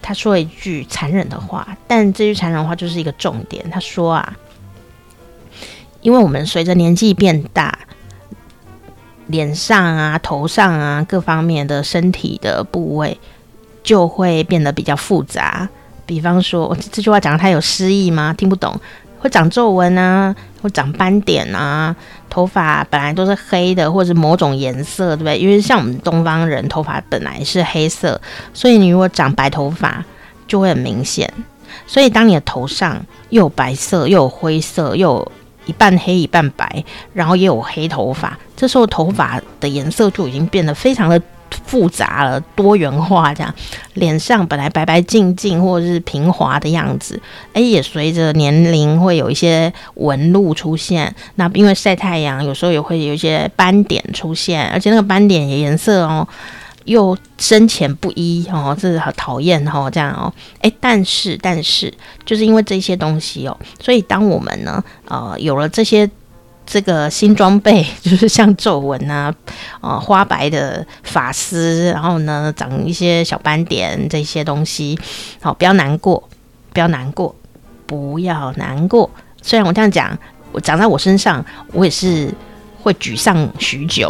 [0.01, 3.69] 他说了一句残忍的话，但这句残忍的话就是一个重点。
[3.69, 4.35] 他说啊，
[6.01, 7.77] 因为我们随着年纪变大，
[9.27, 13.19] 脸上啊、头上啊各方面的身体的部位
[13.83, 15.69] 就会变得比较复杂。
[16.11, 18.35] 比方说，我这句话讲得太有诗意吗？
[18.37, 18.77] 听不懂。
[19.17, 21.95] 会长皱纹啊，会长斑点啊，
[22.29, 25.37] 头发本来都是黑的，或者是某种颜色，对不对？
[25.37, 28.19] 因为像我们东方人，头发本来是黑色，
[28.53, 30.03] 所以你如果长白头发，
[30.49, 31.33] 就会很明显。
[31.87, 35.31] 所以当你的头上又有白色，又有灰色，又有
[35.65, 41.21] 一半黑一半白，然后也有黑头发，这时候头发的颜色就已经变得非常的。
[41.65, 43.53] 复杂了，多元化这样，
[43.93, 47.21] 脸上本来白白净净或者是平滑的样子，
[47.53, 51.13] 哎，也随着年龄会有一些纹路出现。
[51.35, 56.27] 那因为晒太阳，有时候也会有一些斑点出现，而且那个斑点的颜色哦，
[56.85, 61.93] 又深浅不一哦，这是好讨厌哦，这样哦，哎，但是但是
[62.25, 66.09] 就是因为这些东西哦，所以当我们呢，呃，有了这些。
[66.71, 69.33] 这个新装备 就是像皱纹啊，
[69.81, 74.97] 呃，花白的发丝，然后呢，长一些小斑点这些东西，
[75.41, 76.29] 好，不要难过，
[76.71, 77.35] 不要难过，
[77.85, 79.11] 不要难过。
[79.41, 80.17] 虽然我这样讲，
[80.53, 82.33] 我长在我身上，我也是
[82.81, 84.09] 会沮丧许久。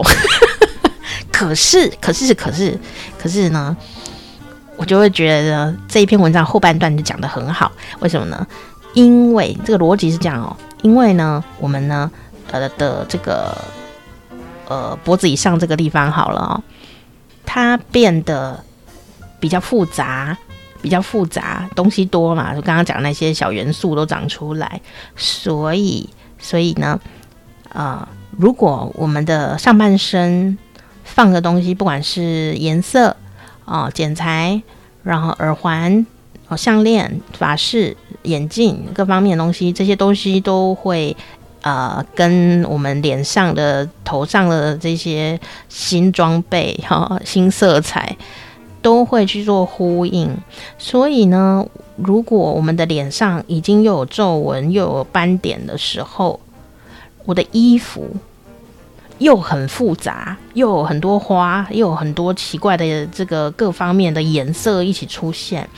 [1.33, 2.79] 可是，可是，可是，
[3.17, 3.75] 可是呢，
[4.77, 7.71] 我就会觉得这一篇文章后半段就讲得很好。
[8.01, 8.45] 为什么呢？
[8.93, 12.11] 因为这个逻辑是这样哦，因为呢，我们呢。
[12.49, 13.55] 呃的这个
[14.67, 16.63] 呃脖子以上这个地方好了哦，
[17.45, 18.63] 它变得
[19.39, 20.37] 比较复杂，
[20.81, 24.81] 比较复杂，东西多嘛，就刚刚讲那些小元素都长出来，
[25.15, 26.99] 所以所以呢，
[27.69, 30.57] 呃，如果我们的上半身
[31.03, 33.15] 放的东西，不管是颜色
[33.65, 34.61] 啊、剪裁，
[35.03, 36.05] 然后耳环、
[36.47, 41.15] 哦项链、发饰、眼镜各方面的东西，这些东西都会。
[41.61, 48.17] 呃，跟我们脸上的、头上的这些新装备、哈、新色彩，
[48.81, 50.35] 都会去做呼应。
[50.79, 51.63] 所以呢，
[51.97, 56.39] 如果我们的脸上已经又有皱纹又有斑点的时候，
[57.25, 58.09] 我的衣服
[59.19, 65.69] 又很复杂，又有很多花，又有很多奇怪的这个各方面的颜色一起出现，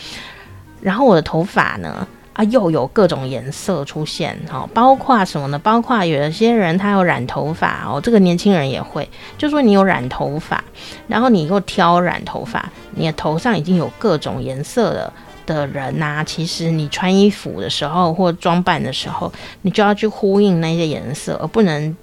[0.79, 2.07] 然后我的头发呢？
[2.33, 5.59] 啊，又有各种颜色出现，哈，包括什么呢？
[5.59, 10.63] 包括有一些人他有染头发哦，这个年轻人也会，就说你有染头发，
[11.07, 15.13] 然后你又挑染头发，你的头上已经有各种颜色的
[15.45, 21.95] 的人呐、其实你穿衣服的时候或装扮的时候，你就要去呼应那些颜色，而不能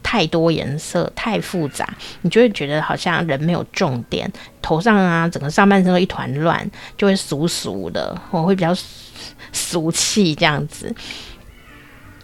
[0.00, 1.88] 太多颜色太复杂，
[2.20, 8.72] 你就会觉得好像人没有重点，头上啊整个上半身都一团乱，就会俗俗的，我会比较。
[9.52, 10.94] 俗气这样子。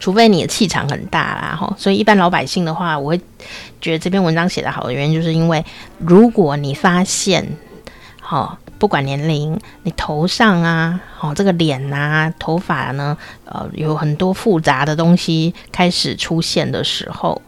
[0.01, 3.21] 除非你的气场很大啦，吼，所以一般老百姓的话，我会
[3.81, 5.65] 觉得这篇文章写得好的原因，就是因为
[5.99, 7.45] 如果你发现，
[8.21, 17.43] 好，不管年龄，你头上啊，好，这个脸啊，头发呢，呃，有很多复杂的东西开始出现的时候，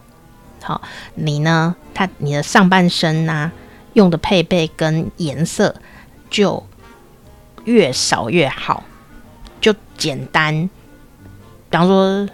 [0.61, 0.81] 好，
[1.15, 3.49] 你呢，它你的上半身啊，
[3.93, 5.73] 用的配备跟颜色
[6.29, 6.67] 就
[7.63, 8.83] 越少越好，
[10.01, 10.69] 简单，
[11.69, 12.27] 比方说。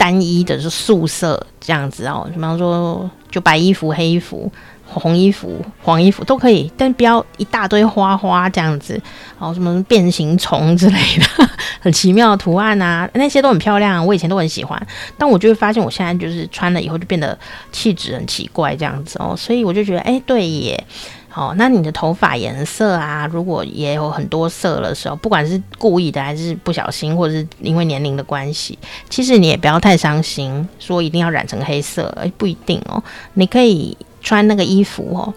[0.00, 4.50] 单一的是素色这样子哦，比方说就白衣服、黑衣服、
[4.86, 8.98] 红衣服、黄衣服都可以，但不要一大堆花花这样子
[9.38, 11.50] 哦，什么变形虫之类的，
[11.80, 14.86] 很奇妙的图案啊，那些都很漂亮，我以前都很喜欢，
[15.18, 17.38] 但我就会发现我现在就是穿了以后就变得
[17.70, 20.82] 气质很奇怪这样子哦，所以我就觉得哎，对耶。
[21.32, 28.76] 好，那你的头发颜色啊，如果也有很多色的时候，不管是故意的还是不小心，或者是因为年龄的关系，
[29.08, 33.00] 其实你也不要太伤心，说一定要染成黑色，诶，不一定哦。
[33.34, 35.32] 你可以穿那个衣服哦，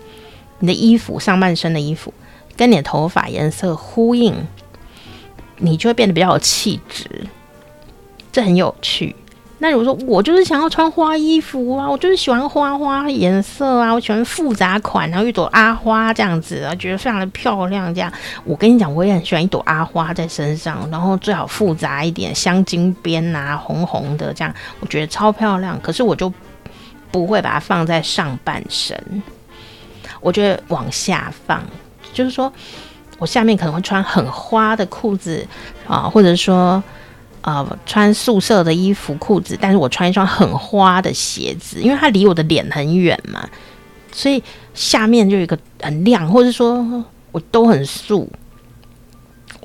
[0.57, 2.11] 你的衣服上半身的衣服
[2.57, 4.33] 跟你的头发颜色呼应，
[5.57, 7.27] 你就会变得比较有气质，
[8.31, 9.15] 这很有趣。
[9.63, 17.95] 那如果说我就是想要穿花衣服啊，我就是喜欢花花颜色啊，我喜欢复杂款，然后一朵阿花这样子啊，觉得非常的漂亮。
[17.95, 18.11] 这样，
[18.43, 25.79] 我跟你讲，我也很喜欢一朵阿花在身上，然后最好复杂一点，镶金边啊，红红的这样，我觉得超漂亮。
[25.81, 26.29] 可是我就
[27.09, 29.01] 不会把它放在上半身，
[30.19, 31.63] 我觉得往下放，
[32.11, 32.51] 就是说
[33.17, 35.47] 我下面可能会穿很花的裤子
[35.87, 36.83] 啊，或者说。
[37.43, 43.47] 呃，穿素色的衣服、裤子，但是我穿一双很花的鞋子，因为它离我的脸很远嘛，
[44.11, 44.41] 所以
[44.73, 47.03] 下面就有一个很亮，或者说
[47.33, 48.29] 我都很素。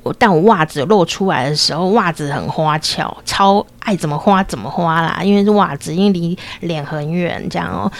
[0.03, 7.91] 我但我袜子露出来的时候，袜子很花俏，超爱怎么花怎么花啦，因为是袜子，因为离脸很远，这样哦。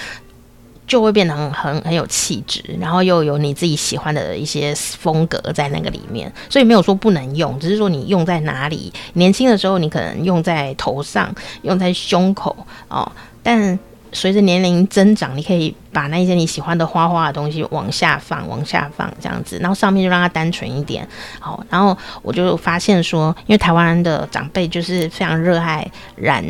[0.89, 8.91] 就会变得很很很有气质，然后又有你自己喜欢的一些风格在那个里面，所以没有说不能用，只是说你用在哪里。
[9.13, 13.09] 年轻的时候你可能用在头上，用在胸口哦，
[13.43, 13.77] 但
[14.11, 21.07] 随着年龄增长，你可以把那些你喜欢的花花的东西往下放，往下放这样子，然后上面就让它单纯一点。
[21.39, 26.43] 好，然后我就发现说，因为台湾的长辈就是非常热爱染。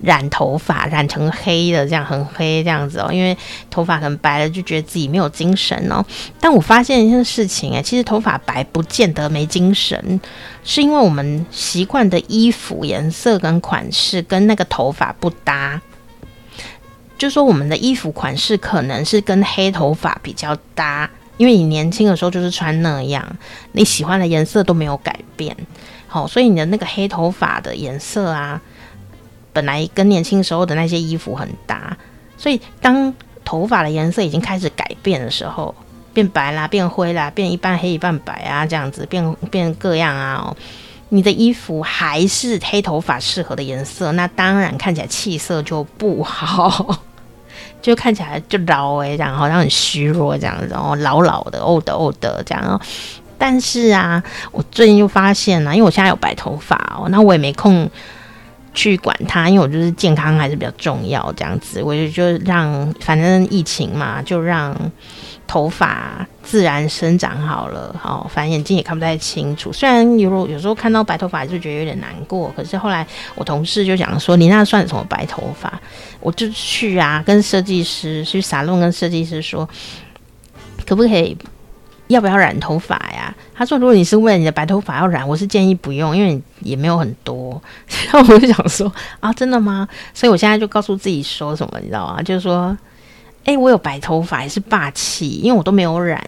[0.00, 3.36] 染头发染成黑的，这样很黑这样子哦，因为
[3.68, 6.04] 头发很白了，就觉得自己没有精神哦。
[6.38, 10.20] 但我发现一件事情诶，其实头发白不见得没精神，
[10.62, 15.80] 是因为我们习惯的衣服颜色跟款式跟那个头发不搭。
[17.18, 23.26] 就说我们的衣服款式可能是跟黑头发比较搭，因为你年轻的时候就是穿那样，
[23.72, 25.56] 你喜欢的颜色都没有改变，
[26.06, 28.62] 好，所以你的那个黑头发的颜色啊。
[29.58, 31.96] 本来跟年轻时候的那些衣服很搭，
[32.36, 33.12] 所以当
[33.44, 35.74] 头发的颜色已经开始改变的时候，
[36.14, 40.56] 变白啦，变灰啦，变一半黑一半白啊，这样子变变各样啊哦，
[41.08, 46.96] 你的衣服还是黑头发适合的颜色，那当然看起来气色就不好，
[47.82, 52.80] 就看起来就老诶，这样好像很虚弱这样子，然后老老的、old old 这样。
[53.36, 57.90] 但是啊，我最近就发现了，因为我现在有白头发哦，那我也没空。
[58.78, 64.72] 去管它，因为我就是健康还是比较重要，这样子，我就就让反正疫情嘛，就让
[65.48, 69.72] 头发自然生长好了，好，反正眼睛也看不太清楚。
[69.72, 75.80] 虽然有有时候看到白头发就觉得有点难过，可是后来我同事就讲说，你那算什么白头发？
[76.20, 79.68] 我就去啊，跟设计师去沙龙，跟设计师说，
[80.86, 81.36] 可不可以？
[82.08, 83.34] 要不要染头发呀？
[83.54, 87.60] 他说：“如果你是为了你的白头发要染，我是建议不用，因为也没有很多。
[88.10, 92.22] ”然后我就想说：“啊，真的吗？”所以我现在就告诉自己说什么，你知道吗？
[92.22, 92.76] 就是说
[93.44, 96.22] ：“哎、我有白头发也是霸气，因为我都没有染，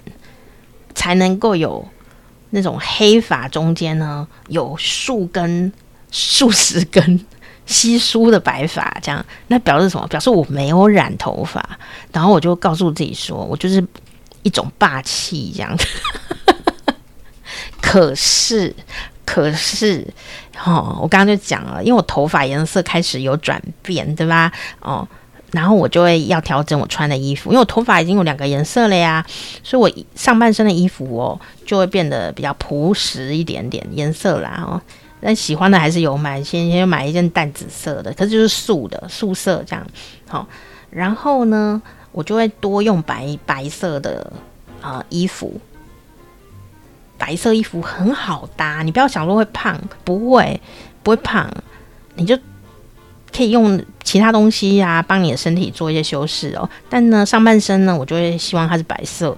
[0.94, 1.86] 才能够有
[2.50, 5.72] 那种黑发中间呢有数根、
[6.10, 7.24] 数十根
[7.64, 10.06] 稀疏的白发，这样那表示什么？
[10.08, 11.64] 表示我没有染头发。
[12.12, 13.82] 然后我就告诉自己说，我就是。”
[14.42, 15.86] 一种霸气这样子，
[17.80, 18.74] 可是，
[19.24, 20.06] 可是，
[20.64, 24.50] 哦，我刚刚就讲了，因为我头发颜色开始有转变，对吧？
[24.80, 25.06] 哦，
[25.52, 29.24] 然后我就会要调整我穿的衣服，因为我头发已经有两个颜色了呀，
[29.62, 34.64] 所以我上半身的衣服哦，就会变得比较朴实一点点颜色啦。
[34.66, 34.80] 哦，
[35.20, 39.86] 但喜欢的还是有买，先先买一件淡紫色的，可是就是素的素色这样。
[40.28, 40.46] 好，
[40.90, 41.82] 然后呢，
[42.12, 44.32] 我就会多用白白色的
[44.80, 45.60] 啊、呃、衣服，
[47.18, 50.60] 白色衣服很好搭，你不要想说会胖，不会，
[51.02, 51.48] 不会胖，
[52.14, 52.36] 你就
[53.34, 56.68] 可以用其他东西呀、啊，帮你的身体做一些修饰哦。
[56.88, 59.36] 但呢，上半身呢，我就会希望它是白色，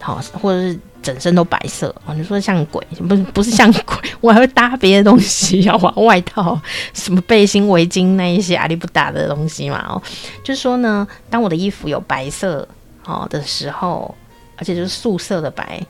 [0.00, 0.78] 好，或者是。
[1.02, 2.82] 整身都白色哦，你说像鬼？
[3.08, 6.58] 不是不是像鬼， 我还会搭别的东西，要把外套、
[6.94, 10.00] 什么背心、围巾那一些阿里不达的东西嘛哦。
[10.44, 12.66] 就是说呢，当我的衣服有白色
[13.04, 14.14] 哦的时候，
[14.56, 15.84] 而且就是素色的白，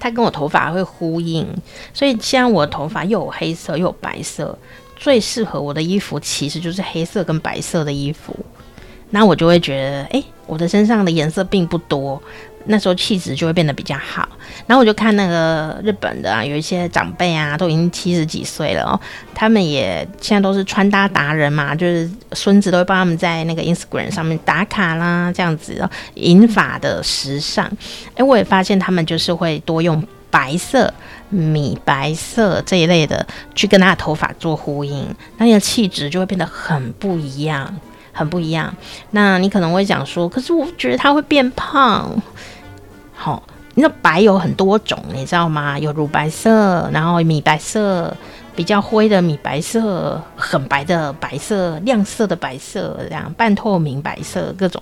[0.00, 1.46] 它跟我头发会呼应，
[1.92, 4.58] 所以现在我的头发又有黑色又有白色，
[4.96, 8.34] 最适合我的衣服其实就是黑色跟白色的衣服。
[9.10, 12.20] 那我就会觉得，哎、我的身上的颜色并不多。
[12.66, 14.28] 那时候气质就会变得比较好，
[14.66, 19.00] 然后我就看那个日本的啊，有一些长辈啊，都已经七十几岁了哦，
[19.34, 27.70] 他们也现在都是穿搭达人嘛，就是孙子都会帮他们在那个 Instagram 上面打卡啦，这样子哦，银发的时尚，
[28.16, 30.92] 哎，我也发现他们就是会多用白色、
[31.30, 35.06] 米白色这一类的去跟他的头发做呼应，
[35.38, 37.74] 那你的气质就会变得很不一样，
[38.12, 38.74] 很不一样。
[39.12, 42.10] 那你可能会讲说，可是我觉得他会变胖。
[43.16, 43.42] 好，
[43.74, 45.78] 那白有很多种，你知道吗？
[45.78, 48.14] 有乳白色，然后米白色，
[48.54, 54.80] 比较灰的米白色，很白的白色，亮色的白色，这样半透明白色，各种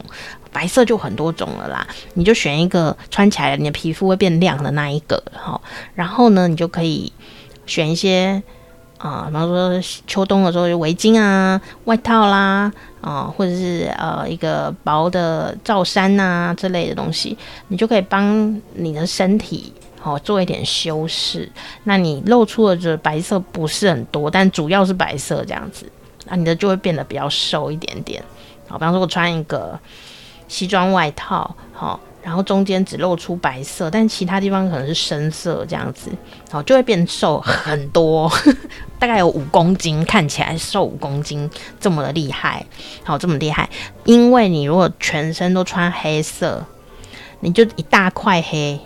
[0.53, 1.87] 白色就很多种了啦。
[2.15, 5.63] 你就选一个穿起来你的皮肤会变亮的那一个，好，
[5.95, 7.13] 然后呢，你就可以
[7.67, 8.43] 选一些。
[8.99, 17.37] 啊，比方说秋冬的时候有围巾啊、外套啦，啊，或者是呃一个薄的罩衫呐、啊、之类的东西，
[17.69, 19.73] 你就可以帮你的身体
[20.03, 21.51] 哦做一点修饰。
[21.83, 25.91] 那你露出的这白色不是很多，但主要是白色这样子，
[26.27, 28.23] 那你的就会变得比较瘦一点点。
[28.69, 29.79] 好，比方说我穿一个
[30.49, 32.01] 西装外套，好。
[32.25, 36.11] 然后中间只露出白色，但其他地方可能是深色这样子，
[36.51, 38.33] 好，就会变瘦很多，
[38.99, 42.65] 大概有五公斤，看起来瘦五公斤这么的厉害，
[43.03, 43.69] 好，这么厉害，
[44.05, 46.65] 因为你如果全身都穿黑色，
[47.41, 48.81] 你就一大块黑，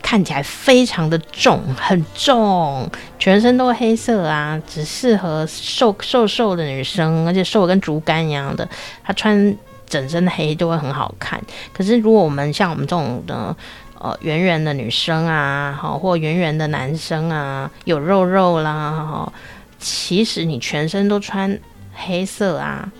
[0.00, 8.68] 看起来非常的重，很重，全身都黑色啊，只适合瘦瘦瘦的女生，而且瘦的跟竹竿一样的，
[9.02, 9.56] 她穿。
[9.88, 13.56] 整身的黑就会很好看，可是如果我们像我们这种的
[13.98, 19.32] 呃圆圆的女生啊，好或圆圆的男生啊，有肉肉啦，哈，
[19.78, 21.58] 其实你全身都穿
[21.94, 22.92] 黑色啊，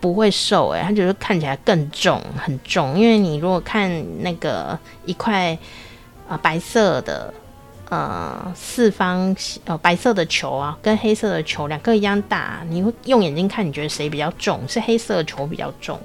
[0.00, 5.52] 不会瘦诶、欸，它就是看起来更重，很重，因为你如果看那个一块
[6.28, 7.32] 啊、呃、白色的。
[7.90, 9.34] 呃，四方
[9.64, 14.60] 呃白色的球啊，跟黑色的球两个一样大，你会用眼睛看，你觉得谁比较重？
[14.68, 15.98] 是黑色的球比较重，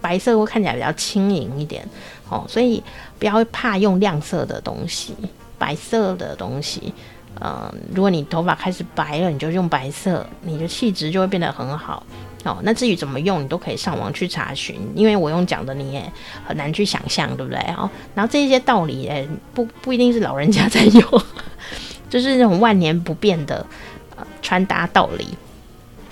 [0.00, 1.86] 白色会看起来比较轻盈一点。
[2.30, 2.82] 哦，所以
[3.18, 5.14] 不要怕用亮色的东西，
[5.58, 6.92] 白色的东西。
[7.38, 12.02] 呃，如果你头发开始白了，你就用白色，你的气质就会变得很好。
[12.46, 16.12] 哦，那至于怎么用，你都可以上网去查询，因为我用讲的你也
[16.46, 17.58] 很难去想象，对不对？
[17.72, 21.22] 哦，然后这些道理，诶，不不一定是老人家在用，
[22.08, 23.66] 就是那种万年不变的
[24.14, 25.26] 呃穿搭道理。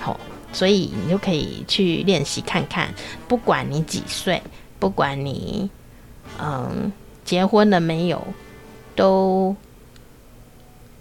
[0.01, 0.19] 好，
[0.53, 2.93] 所以你就可以去练习看看，
[3.29, 4.43] 不管你几岁，
[4.81, 5.71] 不管你
[6.41, 6.93] 嗯
[7.25, 8.21] 结婚了没有，
[8.97, 9.55] 都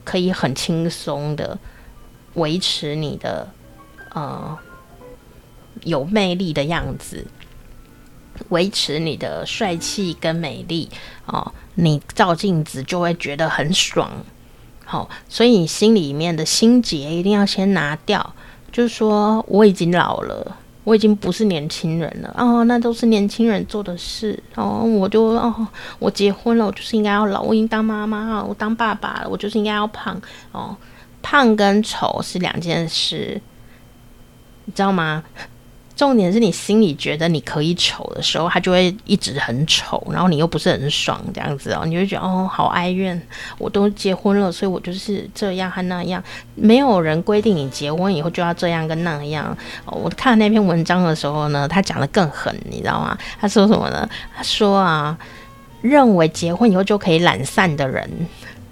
[0.03, 1.57] 可以很轻松的
[2.35, 3.49] 维持你的
[4.13, 4.55] 呃。
[5.83, 7.25] 有魅力的样子，
[8.49, 10.89] 维持你的帅气跟美丽
[11.25, 11.53] 哦。
[11.75, 14.09] 你照镜子就会觉得很爽，
[14.85, 18.35] 好、哦，所以你心里面的心结一定要先拿掉。
[18.71, 22.63] 就是说，我已经老了，我已经不是年轻人了哦。
[22.65, 24.83] 那都是年轻人做的事哦。
[24.83, 25.67] 我就哦，
[25.99, 27.41] 我结婚了，我就是应该要老。
[27.41, 30.21] 我已经当妈妈了，我当爸爸了，我就是应该要胖
[30.51, 30.75] 哦。
[31.21, 33.41] 胖跟丑是两件事，
[34.65, 35.23] 你知道吗？
[35.95, 43.21] 重点是你心里觉得你可以丑的时候，他就会一直很丑，然后你又不是很爽这样子哦，你就觉得哦，好哀怨，
[43.59, 46.21] 我都结婚了，所以我就是这样和那样，
[46.55, 49.55] 没有人规定你结婚以后就要这样跟那样。
[49.85, 53.17] 我看那篇文章的时候呢，他讲得更狠，你知道吗？
[53.39, 54.09] 他说什么呢？
[54.35, 55.15] 他说啊，
[55.81, 58.09] 认为结婚以后就可以懒散的人，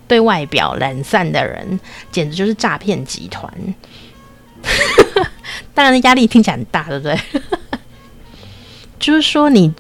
[0.07, 1.79] 对外表懒散的人，
[2.11, 3.53] 简直就是诈骗集团。
[5.73, 7.17] 当然，压力听起来很大，对不对？
[8.99, 9.73] 就是说你，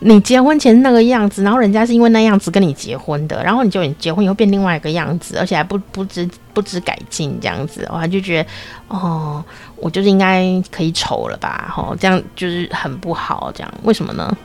[0.00, 8.48] 你你结婚前那个样子，然后人家是因为那样子跟你结婚的，然后你就你结婚以后变另外一个样子，而且还不不知不知改进这样子，我还就觉得
[8.88, 9.44] 哦，
[9.76, 11.72] 我就是应该可以丑了吧？
[11.76, 14.36] 哦，这样就是很不好，这样为什么呢？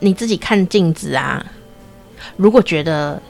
[0.00, 1.44] 你自己看镜子啊，
[2.36, 3.20] 如果觉得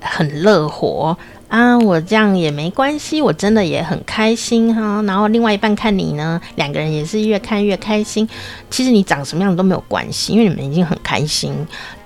[0.00, 1.16] 很乐活
[1.48, 5.02] 啊，我这样也没关系，我真的也很开心哈。
[5.02, 8.28] 然后另外一半看你呢，两个人也是越看越开心。
[8.68, 11.54] 其实你长什么样都没有关系，因为你们已经很开心。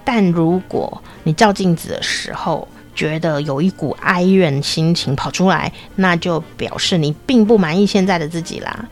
[0.04, 8.88] 但如果你照镜子的时候，觉得有一股哀怨心情跑出来，那就表示你并不满意现在的自己啦。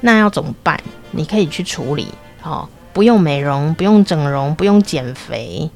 [0.00, 0.80] 那要怎么办？
[1.10, 2.06] 你可以去处理
[2.42, 5.68] 哦，不用美容，不用整容，不用减肥。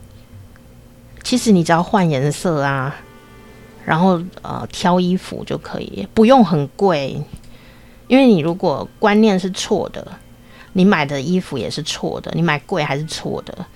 [1.22, 2.95] 其实你只要换颜色啊，
[3.85, 7.22] 然后呃挑衣服就可以，不用很贵。
[8.07, 10.07] 因为你如果观念是错的，
[10.74, 13.66] 你买的衣服也是错的，你买贵还是错的。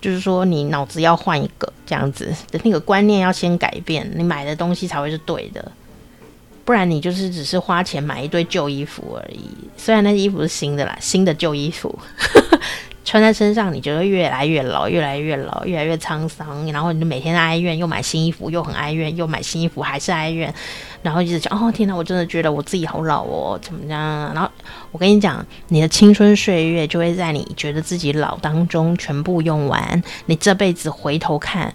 [0.00, 5.72] 就是说，你脑子要换一个这样子的那个观念要先改变，你买的东西才会是对的。
[6.68, 9.40] 不然你就是只是花钱买一堆旧衣服而已。
[9.74, 11.98] 虽然那衣服是新的啦，新的旧衣服
[13.06, 16.70] 穿在身上，你觉得越来越老，越来越老，越来越沧桑。
[16.70, 20.52] 然后你就每天哀怨，又买新衣服，又很哀怨，又买新衣服，还是哀怨。
[21.00, 24.00] 然后一直讲哦，天哪，我真的觉得我自己好老哦，怎么样？
[24.34, 24.50] 然后
[24.92, 30.02] 我跟你讲，你的青春岁月就会在你觉得自己老当中全部用完。
[30.26, 31.74] 你这辈子回头看，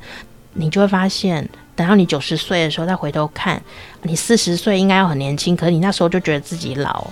[0.53, 3.61] 你就会发现，等到你九十岁的时候再回头看，
[4.03, 7.07] 你四十岁应该要很年轻，可是你那时候就觉得自己老。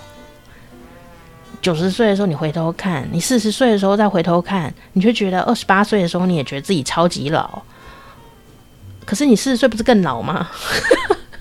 [1.62, 7.62] 九十岁的时候你回头看，你四十岁的时候再回头看，你就觉得二十八岁的时候你也觉得自己超级老。
[9.06, 10.50] 可是你四十岁不是更老吗？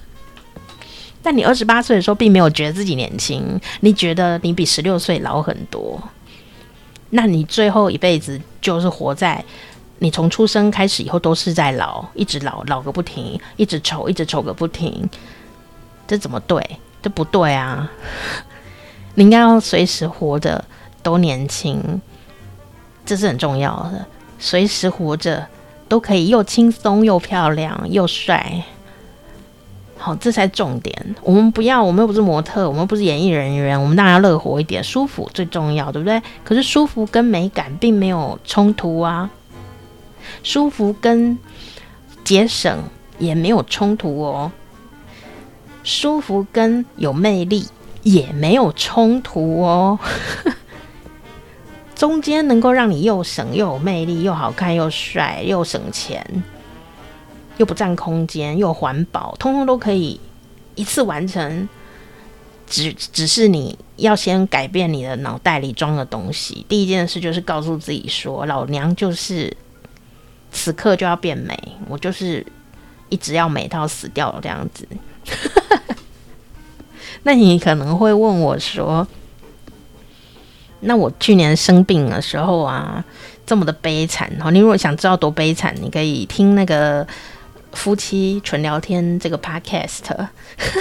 [1.22, 6.02] 但你二十八岁的时候，并没有觉得自己年轻，你觉得你比十六岁老很多。
[7.10, 9.44] 那你最后一辈子就是活在
[10.00, 15.08] 你从出生开始以后都是在老，一直老，老个不停，一直丑，一直丑个不停。
[16.08, 16.60] 这怎么对？
[17.00, 17.90] 这不对啊！
[19.14, 20.64] 你应该要随时活着
[21.02, 22.00] 都年轻，
[23.06, 24.04] 这是很重要的。
[24.38, 25.46] 随时活着
[25.88, 28.64] 都可以又轻松又漂亮又帅。
[29.98, 31.14] 好，这才重点。
[31.22, 36.22] 我们不要，我们又不是模特，我们不是演艺人员，我们当然要乐活一点，舒服最重要，对不对？
[36.42, 39.28] 可是舒服跟美感并没有冲突啊，
[40.42, 41.38] 舒服跟
[42.24, 42.84] 节省
[43.18, 44.52] 也没有冲突哦，
[45.82, 47.66] 舒服跟有魅力
[48.02, 49.98] 也没有冲突哦，
[51.94, 56.42] 中间能够让你又省又有魅力，又好看又帅又省钱。
[57.56, 60.18] 又不占空间，又环保，通通都可以
[60.76, 61.68] 一次完成。
[62.66, 66.64] 只只是你要先改变你的脑袋里装的东西。
[66.70, 69.54] 第一件事就是告诉自己说：“老娘就是
[70.50, 71.56] 此刻就要变美，
[71.88, 72.44] 我就是
[73.08, 74.86] 一直要美到死掉这样子。
[77.24, 79.06] ”那你可能会问我说
[80.80, 83.04] ：“那我去年生病的时候啊，
[83.44, 87.06] 这么的悲惨哦，你如果想知道多悲惨，你可以听那个。”
[87.72, 90.00] 夫妻纯聊天这个 podcast，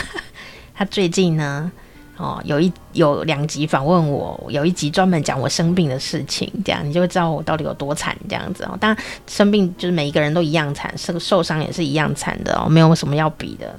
[0.73, 1.71] 他最近呢，
[2.19, 8.77] 哦，有一有两集访问我，有一集专门讲我生病的事情，这样你就会知道我到底有多惨，这样子哦。
[8.77, 13.73] 当然，生病就是每一个人都一样惨，受受伤也是一样惨的哦，没有什么要比的。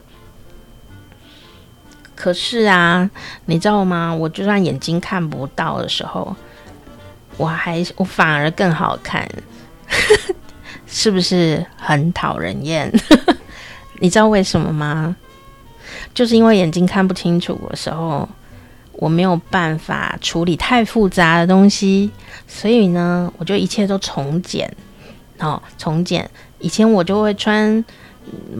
[2.15, 3.11] 可是啊，
[3.45, 4.15] 你知道吗？
[4.15, 6.35] 我就算眼睛看不到的时候，
[7.37, 9.29] 我还我反而更好看。
[10.87, 12.91] 是不是很讨人厌？
[14.01, 15.15] 你知道为什么吗？
[16.15, 18.29] 就是因为眼睛看不清楚的时候，
[18.93, 22.11] 我没有办法处理太复杂的东西，
[22.47, 24.71] 所以呢，我就一切都从简。
[25.39, 26.29] 哦，从简。
[26.59, 27.83] 以前我就会穿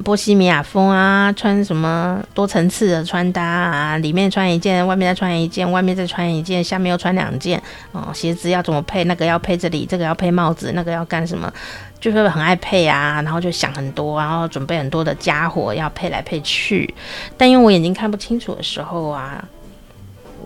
[0.03, 7.63] 波西米亚风啊，穿什么多层次的穿搭啊，里面穿一件，外面再穿一件，外面再穿一件，下面又穿两件。
[7.93, 9.05] 哦，鞋子要怎么配？
[9.05, 11.53] 那个要配这里，这个要配帽子，那个要干什么？
[12.01, 16.93] 就是很爱配啊，然后就想很多，然后准备很多的家伙要配来配去。
[17.37, 19.47] 但因为我眼睛看不清楚的时候啊，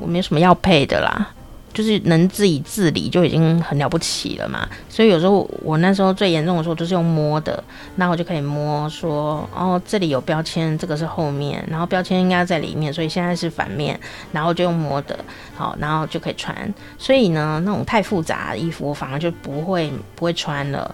[0.00, 1.30] 我没什么要配的啦，
[1.72, 4.68] 就是能自己自理就已经很了不起了嘛。
[4.88, 7.62] 所以有时候我那时候最严重的时候就是用摸的，
[7.94, 13.98] 那我就可以摸说，哦，这里有标签，这个是后面，然后标签应该在里面，所以现在是反面，
[14.32, 15.16] 然后就用摸的，
[15.55, 16.74] 好，然后就可以穿。
[16.98, 20.92] 所以呢，那种太复杂的衣服我反而就不会不会穿了。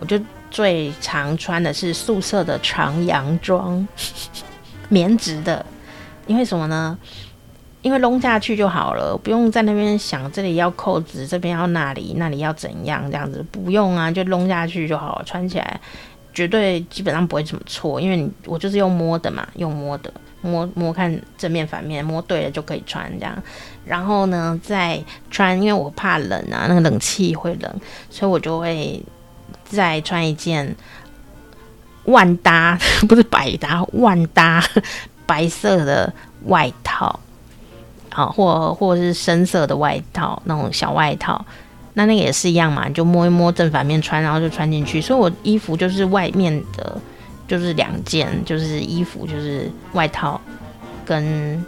[0.00, 0.20] 我就
[0.50, 3.86] 最常穿的是素色的长洋装，
[4.88, 5.64] 棉质的，
[6.26, 6.98] 因为什么呢？
[7.80, 15.80] 因为拢下去就好了，不用在那边想这里要扣子，这边要那里，那里要怎样这样子，不用啊，就拢下去就好了，穿起来
[16.34, 23.40] 绝对基本上不会怎么错，因为你我就是用摸的嘛，用摸的，摸摸看正面反面，摸对了就可以穿这样。
[23.84, 27.80] 然后呢，再穿，因为我怕冷啊，那个冷气会冷，
[28.10, 29.00] 所以我就会
[29.64, 30.74] 再穿一件
[32.04, 32.78] 万搭，
[33.08, 34.64] 不是百搭，万搭
[35.26, 36.12] 白色的
[36.46, 37.20] 外套，
[38.10, 41.44] 啊，或或者是深色的外套，那种小外套。
[41.94, 45.00] 那那个也是一样嘛，你就摸一摸正反面穿，然后就穿进去。
[45.00, 46.96] 所以我衣服就是外面的，
[47.48, 50.40] 就是两件，就是衣服就是外套
[51.04, 51.64] 跟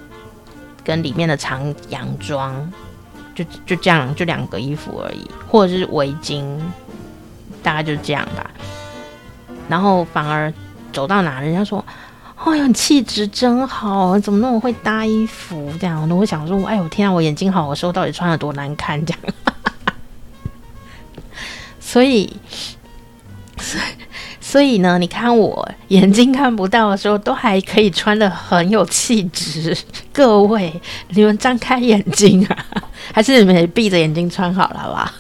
[0.85, 2.55] 跟里面的长洋装，
[3.35, 6.45] 就就这样，就两个衣服而已，或者是围巾，
[7.63, 8.51] 大概就是这样吧。
[9.69, 10.53] 然后反而
[10.93, 11.85] 走到哪，人家说
[12.37, 19.21] ：“哎呦，你气质真好，怎么那么会搭衣服？”这样，我想说：“哎呦天啊，我眼睛好，的时候到底穿得多难看？”这样。
[21.79, 22.37] 所以，
[24.41, 24.99] 所以，呢？
[24.99, 29.77] 你看我眼睛看不到的时候，都还可以穿得很有气质。
[30.13, 32.67] 各位，你们张开眼睛啊，
[33.13, 35.15] 还是你们闭着眼睛穿好了，吧？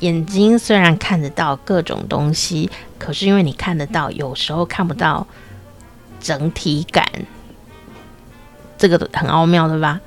[0.00, 5.26] 眼睛虽然看得到各种东西，可是因为你看得到，有时候看不到
[6.20, 7.04] 整体感，
[8.76, 10.00] 这个很奥妙，对吧？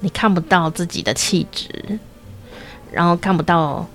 [0.00, 1.98] 你看不到自己的气质，
[2.92, 3.86] 然后看不到。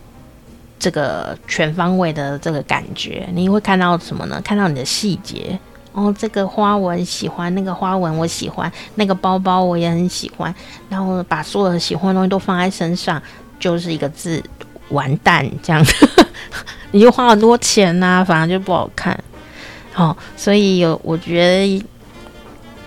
[0.79, 4.41] 这个全方位的这个感觉，你会看到什么呢？
[4.43, 5.57] 看到你的细节
[5.93, 10.53] 哦，这个花纹喜欢，那个花纹我喜欢，那个包包我也很喜欢，
[10.89, 13.21] 然后把所有的喜欢的东西都放在身上，
[13.57, 14.43] 就是一个字，
[14.89, 16.09] 完蛋，这样子，
[16.91, 19.17] 你就花很多钱呐、反而就不好看。
[19.91, 21.85] 好、哦，所以有我觉得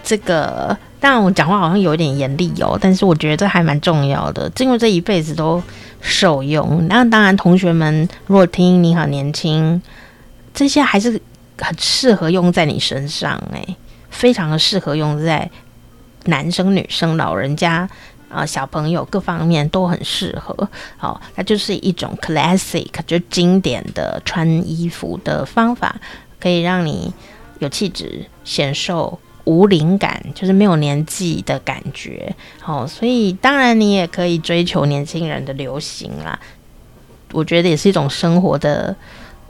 [0.02, 5.62] 这个，当然我讲话好像有点严厉哦，但是我觉得这还蛮重要的，因为这一辈子都。
[6.02, 9.80] 受用，那当然，同学们如果听你好年轻，
[10.54, 11.20] 这些还是
[11.58, 13.76] 很适合用在你身上，诶，
[14.10, 15.50] 非常的适合用在
[16.26, 17.88] 男生、女生、老人家
[18.28, 20.68] 啊、小朋友各方面都很适合。
[20.96, 25.96] 好，它就是一种 classic，就经典的穿衣服的方法，
[26.40, 27.12] 可以让你
[27.58, 29.18] 有气质、显瘦。
[29.48, 36.36] 无灵感，就是没有年纪的感觉，好、哦，所以当然你也可以追求年轻人的流行啦。
[37.30, 38.96] 我觉得也是一种生活的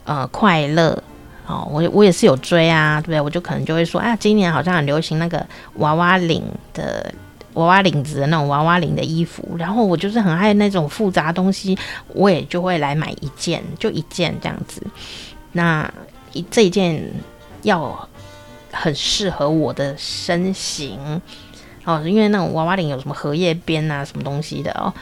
[0.04, 1.02] 呃快乐，
[1.46, 3.20] 哦，我我也是有追啊，对不对？
[3.22, 5.46] 我就可能就会说，啊，今年好像很流行那个
[5.76, 7.10] 娃娃领的
[7.56, 11.76] 娃娃领子的那种娃娃领的衣服，然后我就是很爱那种复杂东西，
[12.08, 14.80] 我也就会来买一件，就一件这样子。
[15.52, 15.92] 那
[16.32, 17.12] 一这一件
[17.62, 18.08] 要。
[18.78, 21.00] 很适合我的身形
[21.84, 24.92] 哦，因为那种娃娃领有什么荷叶边啊，什么东西的哦。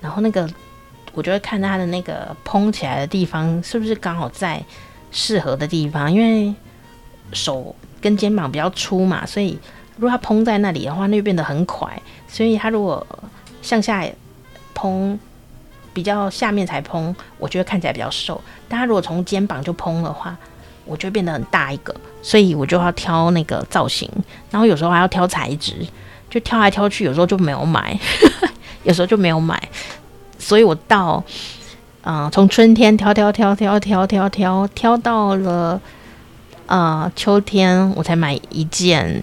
[0.00, 0.48] 然后那个，
[1.12, 4.64] 我就会看它的那个蓬起来的地方是不是刚好在
[5.10, 6.10] 适合的地方。
[6.10, 6.54] 因为
[7.34, 9.58] 手跟肩膀比较粗嘛，所以
[10.00, 11.92] 如果它蓬在那里的话，那就变得很垮。
[12.26, 13.06] 所以它如果
[13.60, 14.04] 向下
[14.74, 15.18] 蓬，
[15.92, 18.40] 比较下面才蓬，我觉得看起来比较瘦。
[18.68, 20.34] 但它如果从肩膀就蓬的话，
[20.86, 24.10] 我就变得很大一个，所以我就要挑那个造型，
[24.50, 25.74] 然后有时候还要挑材质，
[26.30, 27.96] 就挑来挑去，有时候就没有买，
[28.84, 29.60] 有时候就没有买，
[30.38, 31.22] 所以我到，
[32.02, 35.80] 嗯、从春天挑挑挑挑挑挑挑挑到了，
[36.66, 39.22] 呃，秋天我才买一件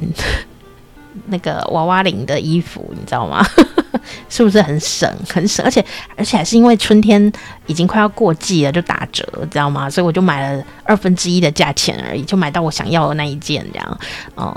[1.25, 3.45] 那个娃娃领的衣服，你知道吗？
[4.29, 5.11] 是不是很省？
[5.29, 5.83] 很省，而且
[6.15, 7.31] 而且还是因为春天
[7.65, 9.89] 已经快要过季了，就打折，知道吗？
[9.89, 13.99] 所以我就买了二分之一的价钱而已，就买到我想要的那一件，这样。
[14.35, 14.55] 哦，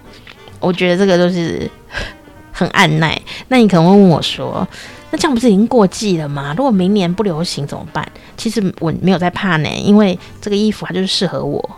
[0.61, 1.69] 我觉得这个就是
[2.53, 3.21] 很按耐。
[3.49, 4.67] 那你可能会问我说，
[5.11, 6.55] 那这样不是已经过季了吗？
[6.57, 8.07] 如果明年不流行怎么办？
[8.37, 11.71] 其实我没有在怕呢，因为这个衣服它就是适合我，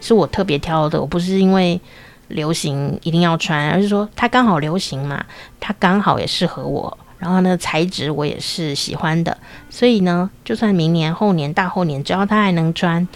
[0.00, 1.80] 是我特别挑的，我不是因为
[2.28, 5.24] 流行一定要穿，而是说它刚好流行嘛，
[5.58, 6.96] 它刚好也适合我。
[7.18, 9.36] 然后呢，材质我也是喜欢的，
[9.68, 13.06] 所以呢，就算明年、后年、大后年，只要它还能穿，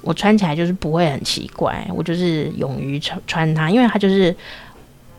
[0.00, 1.86] 我穿起来就是不会很奇怪。
[1.94, 4.34] 我就是勇于穿穿它，因为它就是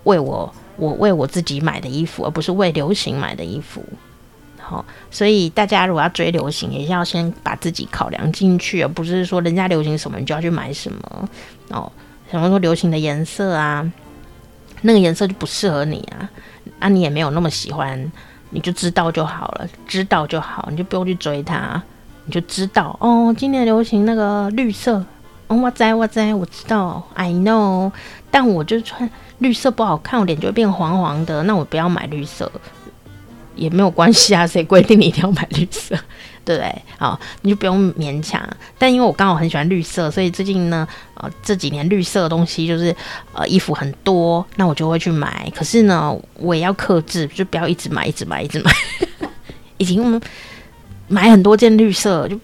[0.06, 3.86] 为我，我为我自己买的衣服，而不是为流行买的衣服。
[4.60, 11.30] 好，所以大家如果要追流行，也要先把自己考量进去，而不是说人家流行什么你就要去买什么。
[11.70, 11.92] 哦，
[12.34, 13.88] 什么说流行的颜色啊，
[14.82, 16.28] 那个颜色就不适合你啊。
[16.80, 18.12] 啊、你也没有那么喜欢，
[18.50, 21.80] 你就知道就好了，知道就好，你就不用去追它，
[22.26, 23.32] 你就知道哦。
[23.38, 25.06] 今年流行那个绿色，
[25.46, 27.92] 哦，我知我知我知道，I know。
[28.32, 29.08] 但我就穿
[29.38, 32.52] 绿色不好看，我脸就会变黄黄的，那我不要买绿色。
[33.54, 35.96] 也没有关系啊，谁规定你一定要买绿色？
[36.46, 36.82] 对不对？
[36.98, 38.42] 好，你就不用勉强。
[38.78, 42.96] 但因为我刚好很喜欢绿色，所以最近呢，呃，这几年绿色的东西就是
[43.34, 45.52] 呃衣服很多，那我就会去买。
[45.56, 48.72] 可是呢，我也要克制，就不要一直买，一直买，一直买。
[49.78, 50.22] 已经
[51.08, 52.40] 买很多件绿色，就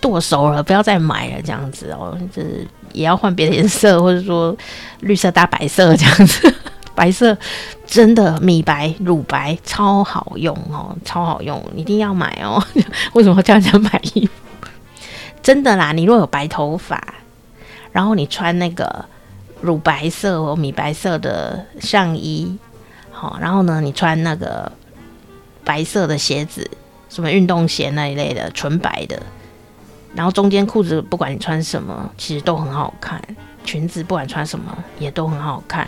[0.00, 4.56] 剁手了，不要再买了，这样子哦，就是也要换别的颜色，或者说
[5.00, 6.54] 绿色搭白色这样子。
[6.94, 7.36] 白色
[7.86, 12.62] 真的米白、乳白超好用哦，超好用，一定要买哦。
[13.14, 14.32] 为什么这样讲买衣服？
[15.42, 17.14] 真的啦，你若有白头发，
[17.92, 19.04] 然后你穿那个
[19.60, 22.56] 乳白色或米白色的上衣，
[23.10, 24.70] 好，然后呢，你穿那个
[25.64, 26.70] 白色的鞋子，
[27.10, 29.20] 什么运动鞋那一类的，纯白的，
[30.14, 33.22] 然后中间裤子不管你穿什么，其实都很好看，
[33.64, 35.86] 裙子不管穿什么也都很好看。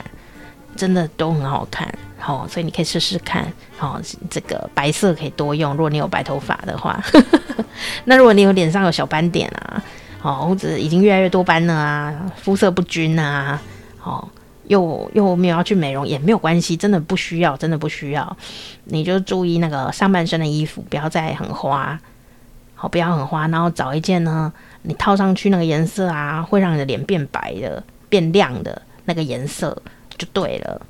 [0.76, 5.72] 真的都很好看，好、哦，所以你可以试试看，好、哦，这个白色可以多用。
[5.72, 7.02] 如果你有白头发的话，
[8.04, 9.82] 那如果你有脸上有小斑点啊，
[10.20, 13.60] 好、哦，或者已经越来越多斑了啊，肤色不均啊，
[13.98, 14.28] 好、哦，
[14.64, 18.36] 又又没有要去美容也没有关系，真的不需要，真的不需要。
[18.84, 21.98] 你就注意那个上半身的衣服不要再很花，
[22.74, 24.52] 好，不要很花，然后找一件呢，
[24.82, 29.76] 你套上去那个颜色啊，会让你的脸变白的、变亮的那个颜色。
[30.16, 30.80] 就对了，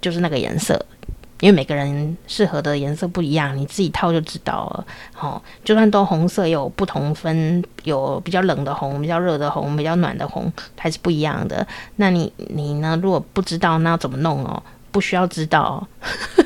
[0.00, 0.84] 就是那个颜色，
[1.40, 4.86] 因为每个人适合的颜色不一样，你自己套就知道了。
[5.12, 11.66] 好、哦，就算都红色，有不同分，有比较冷的红，比较热的红，比较暖的红，还是不一样的。
[11.96, 12.98] 那你你呢？
[13.02, 14.62] 如果不知道，那要怎么弄哦？
[14.90, 15.86] 不需要知道、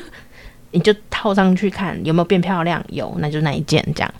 [0.71, 2.83] 你就套上去看有没有变漂亮。
[2.89, 4.13] 有，那就那一件这样。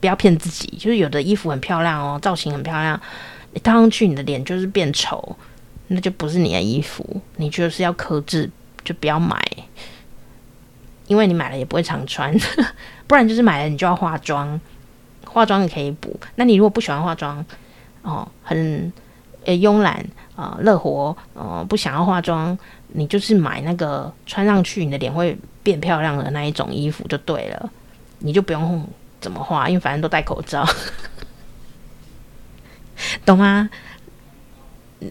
[0.00, 3.00] 不要骗自己，就是有的衣服很漂亮哦，造型很漂亮，
[3.52, 5.36] 你套上去，你的脸就是变丑。
[5.88, 8.50] 那就不是你的衣服，你就是要克制，
[8.84, 9.38] 就不要买，
[11.06, 12.34] 因为你买了也不会常穿，
[13.06, 14.58] 不然就是买了你就要化妆，
[15.26, 16.18] 化妆也可以补。
[16.36, 17.44] 那你如果不喜欢化妆，
[18.02, 18.92] 哦，很
[19.44, 20.04] 呃慵懒
[20.34, 22.56] 啊，乐、活，呃，不想要化妆，
[22.88, 27.70] 你就是买那个穿上去你的脸会变漂亮的那一种衣服就对了，
[28.20, 28.88] 你就不用
[29.20, 30.66] 怎么化，因为反正都戴口罩，
[33.26, 33.68] 懂吗？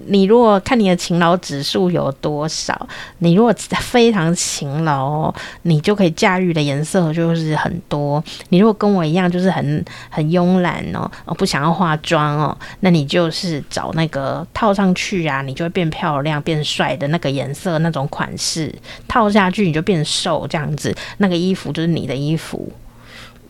[0.08, 2.88] 你如果看你的勤劳指数有多少，
[3.20, 8.24] 你如果非常勤劳哦，你就可以驾驭的颜色就是很多。
[8.50, 18.74] 你如果跟我一样，就是很很慵懒哦，哦不想要化妆哦，那你就是找那个套上去啊，你就会变漂亮、变帅的那个颜色、那种款式，
[19.08, 22.72] 套下去你就变瘦这样子，那个衣服就是你的衣服。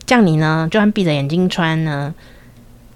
[0.04, 2.12] 这样你呢，就算闭着眼睛穿呢，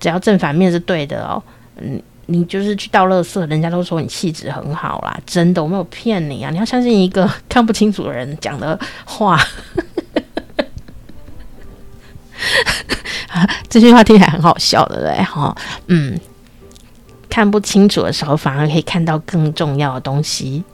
[0.01, 1.42] 只要正反面是对的哦，
[1.76, 2.03] 嗯。
[2.29, 6.51] 你就是去倒垃圾，人家都说你气质很好啦，真的，我没有骗你啊！
[6.51, 9.39] 你要相信一个看不清楚的人讲的话。
[13.68, 15.22] 这句话听起来很好笑，对不对？
[15.22, 15.55] 哈，
[15.87, 16.18] 嗯，
[17.29, 20.64] 看不清楚的时候，反而可以看到更重要的东西。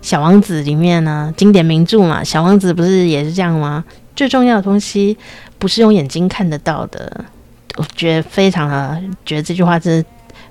[0.00, 3.84] 小王子里面呢，经典名著嘛，小王子不是也是这样吗？
[4.14, 5.16] 最重要的东西
[5.58, 7.24] 不是用眼睛看得到的。
[7.76, 10.04] 我觉得非常的，觉得这句话真是。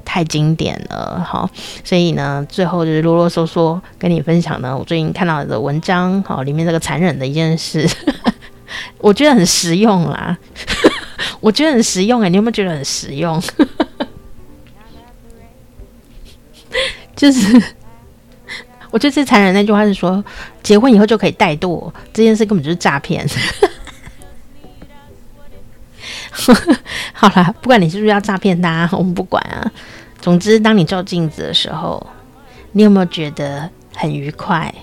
[0.05, 1.49] 太经典了，好，
[1.83, 7.87] 所以呢，最后就是啰啰嗦嗦跟你分享呢，我最近看到的文章，好，里面这个残忍的一件事，
[8.99, 10.37] 我觉得很实用啦，
[11.39, 13.41] 我觉得很实用哎、你有没有觉得很实用？
[17.15, 17.61] 就是，
[18.91, 20.23] 我觉得最残忍那句话是说，
[20.63, 23.27] 结婚以后就可以怠惰，这件事根本就是诈骗。
[27.20, 29.70] 好啦，不管你是不是要诈骗他，我们不管啊。
[30.22, 32.01] 总之，当你照镜子的时候，
[32.72, 34.74] 你有没有觉得很愉快？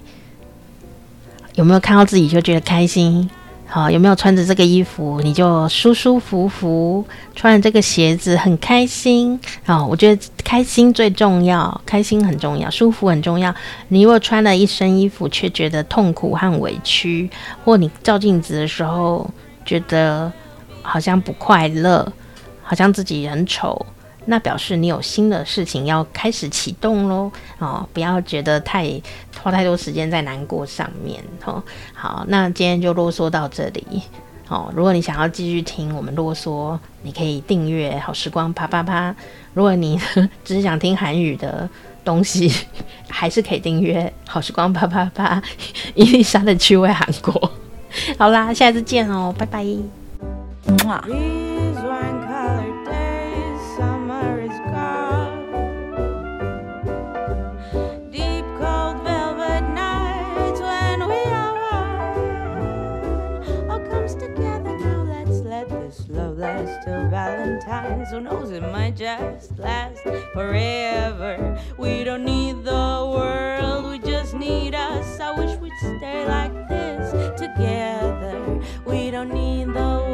[1.55, 3.31] 有没有看到自己就觉得开心？
[3.67, 7.03] 好，有没有穿着这个衣服你就舒舒服服？
[7.35, 9.41] 穿着这个鞋子很开心？
[9.65, 13.55] 好，我觉得开心最重要，开心很重要，舒服很重要。
[13.89, 17.31] 你如果穿了一身衣服却觉得痛苦和委屈，
[17.65, 19.29] 或你照镜子的时候
[19.65, 20.31] 觉得
[20.83, 22.13] 好像不快乐，
[22.67, 23.87] 好像自己很丑。
[24.29, 29.01] 那表示你有新的事情要开始启动喽，哦，不要觉得太
[29.41, 31.63] 花太多时间在难过上面，哦，
[31.95, 34.03] 好，那今天就啰嗦到这里，
[34.49, 39.15] 哦，如果你想要继续听我们啰嗦，你可以订阅好时光啪啪啪。
[39.55, 39.97] 如果你
[40.45, 41.71] 只是想听韩语的
[42.05, 42.53] 东西，
[43.09, 45.41] 还是可以订阅好时光啪啪啪。
[45.95, 47.53] 伊丽莎的趣味韩国，
[48.19, 49.65] 好啦，下次见哦，拜拜。
[50.67, 51.56] till
[67.65, 68.11] Valentine's.
[68.11, 70.03] Who knows, it might just last
[70.33, 71.59] forever.
[71.79, 75.21] We don't need the world, we just need us.
[75.21, 78.61] I wish we'd stay like this together.
[78.85, 80.06] We don't need the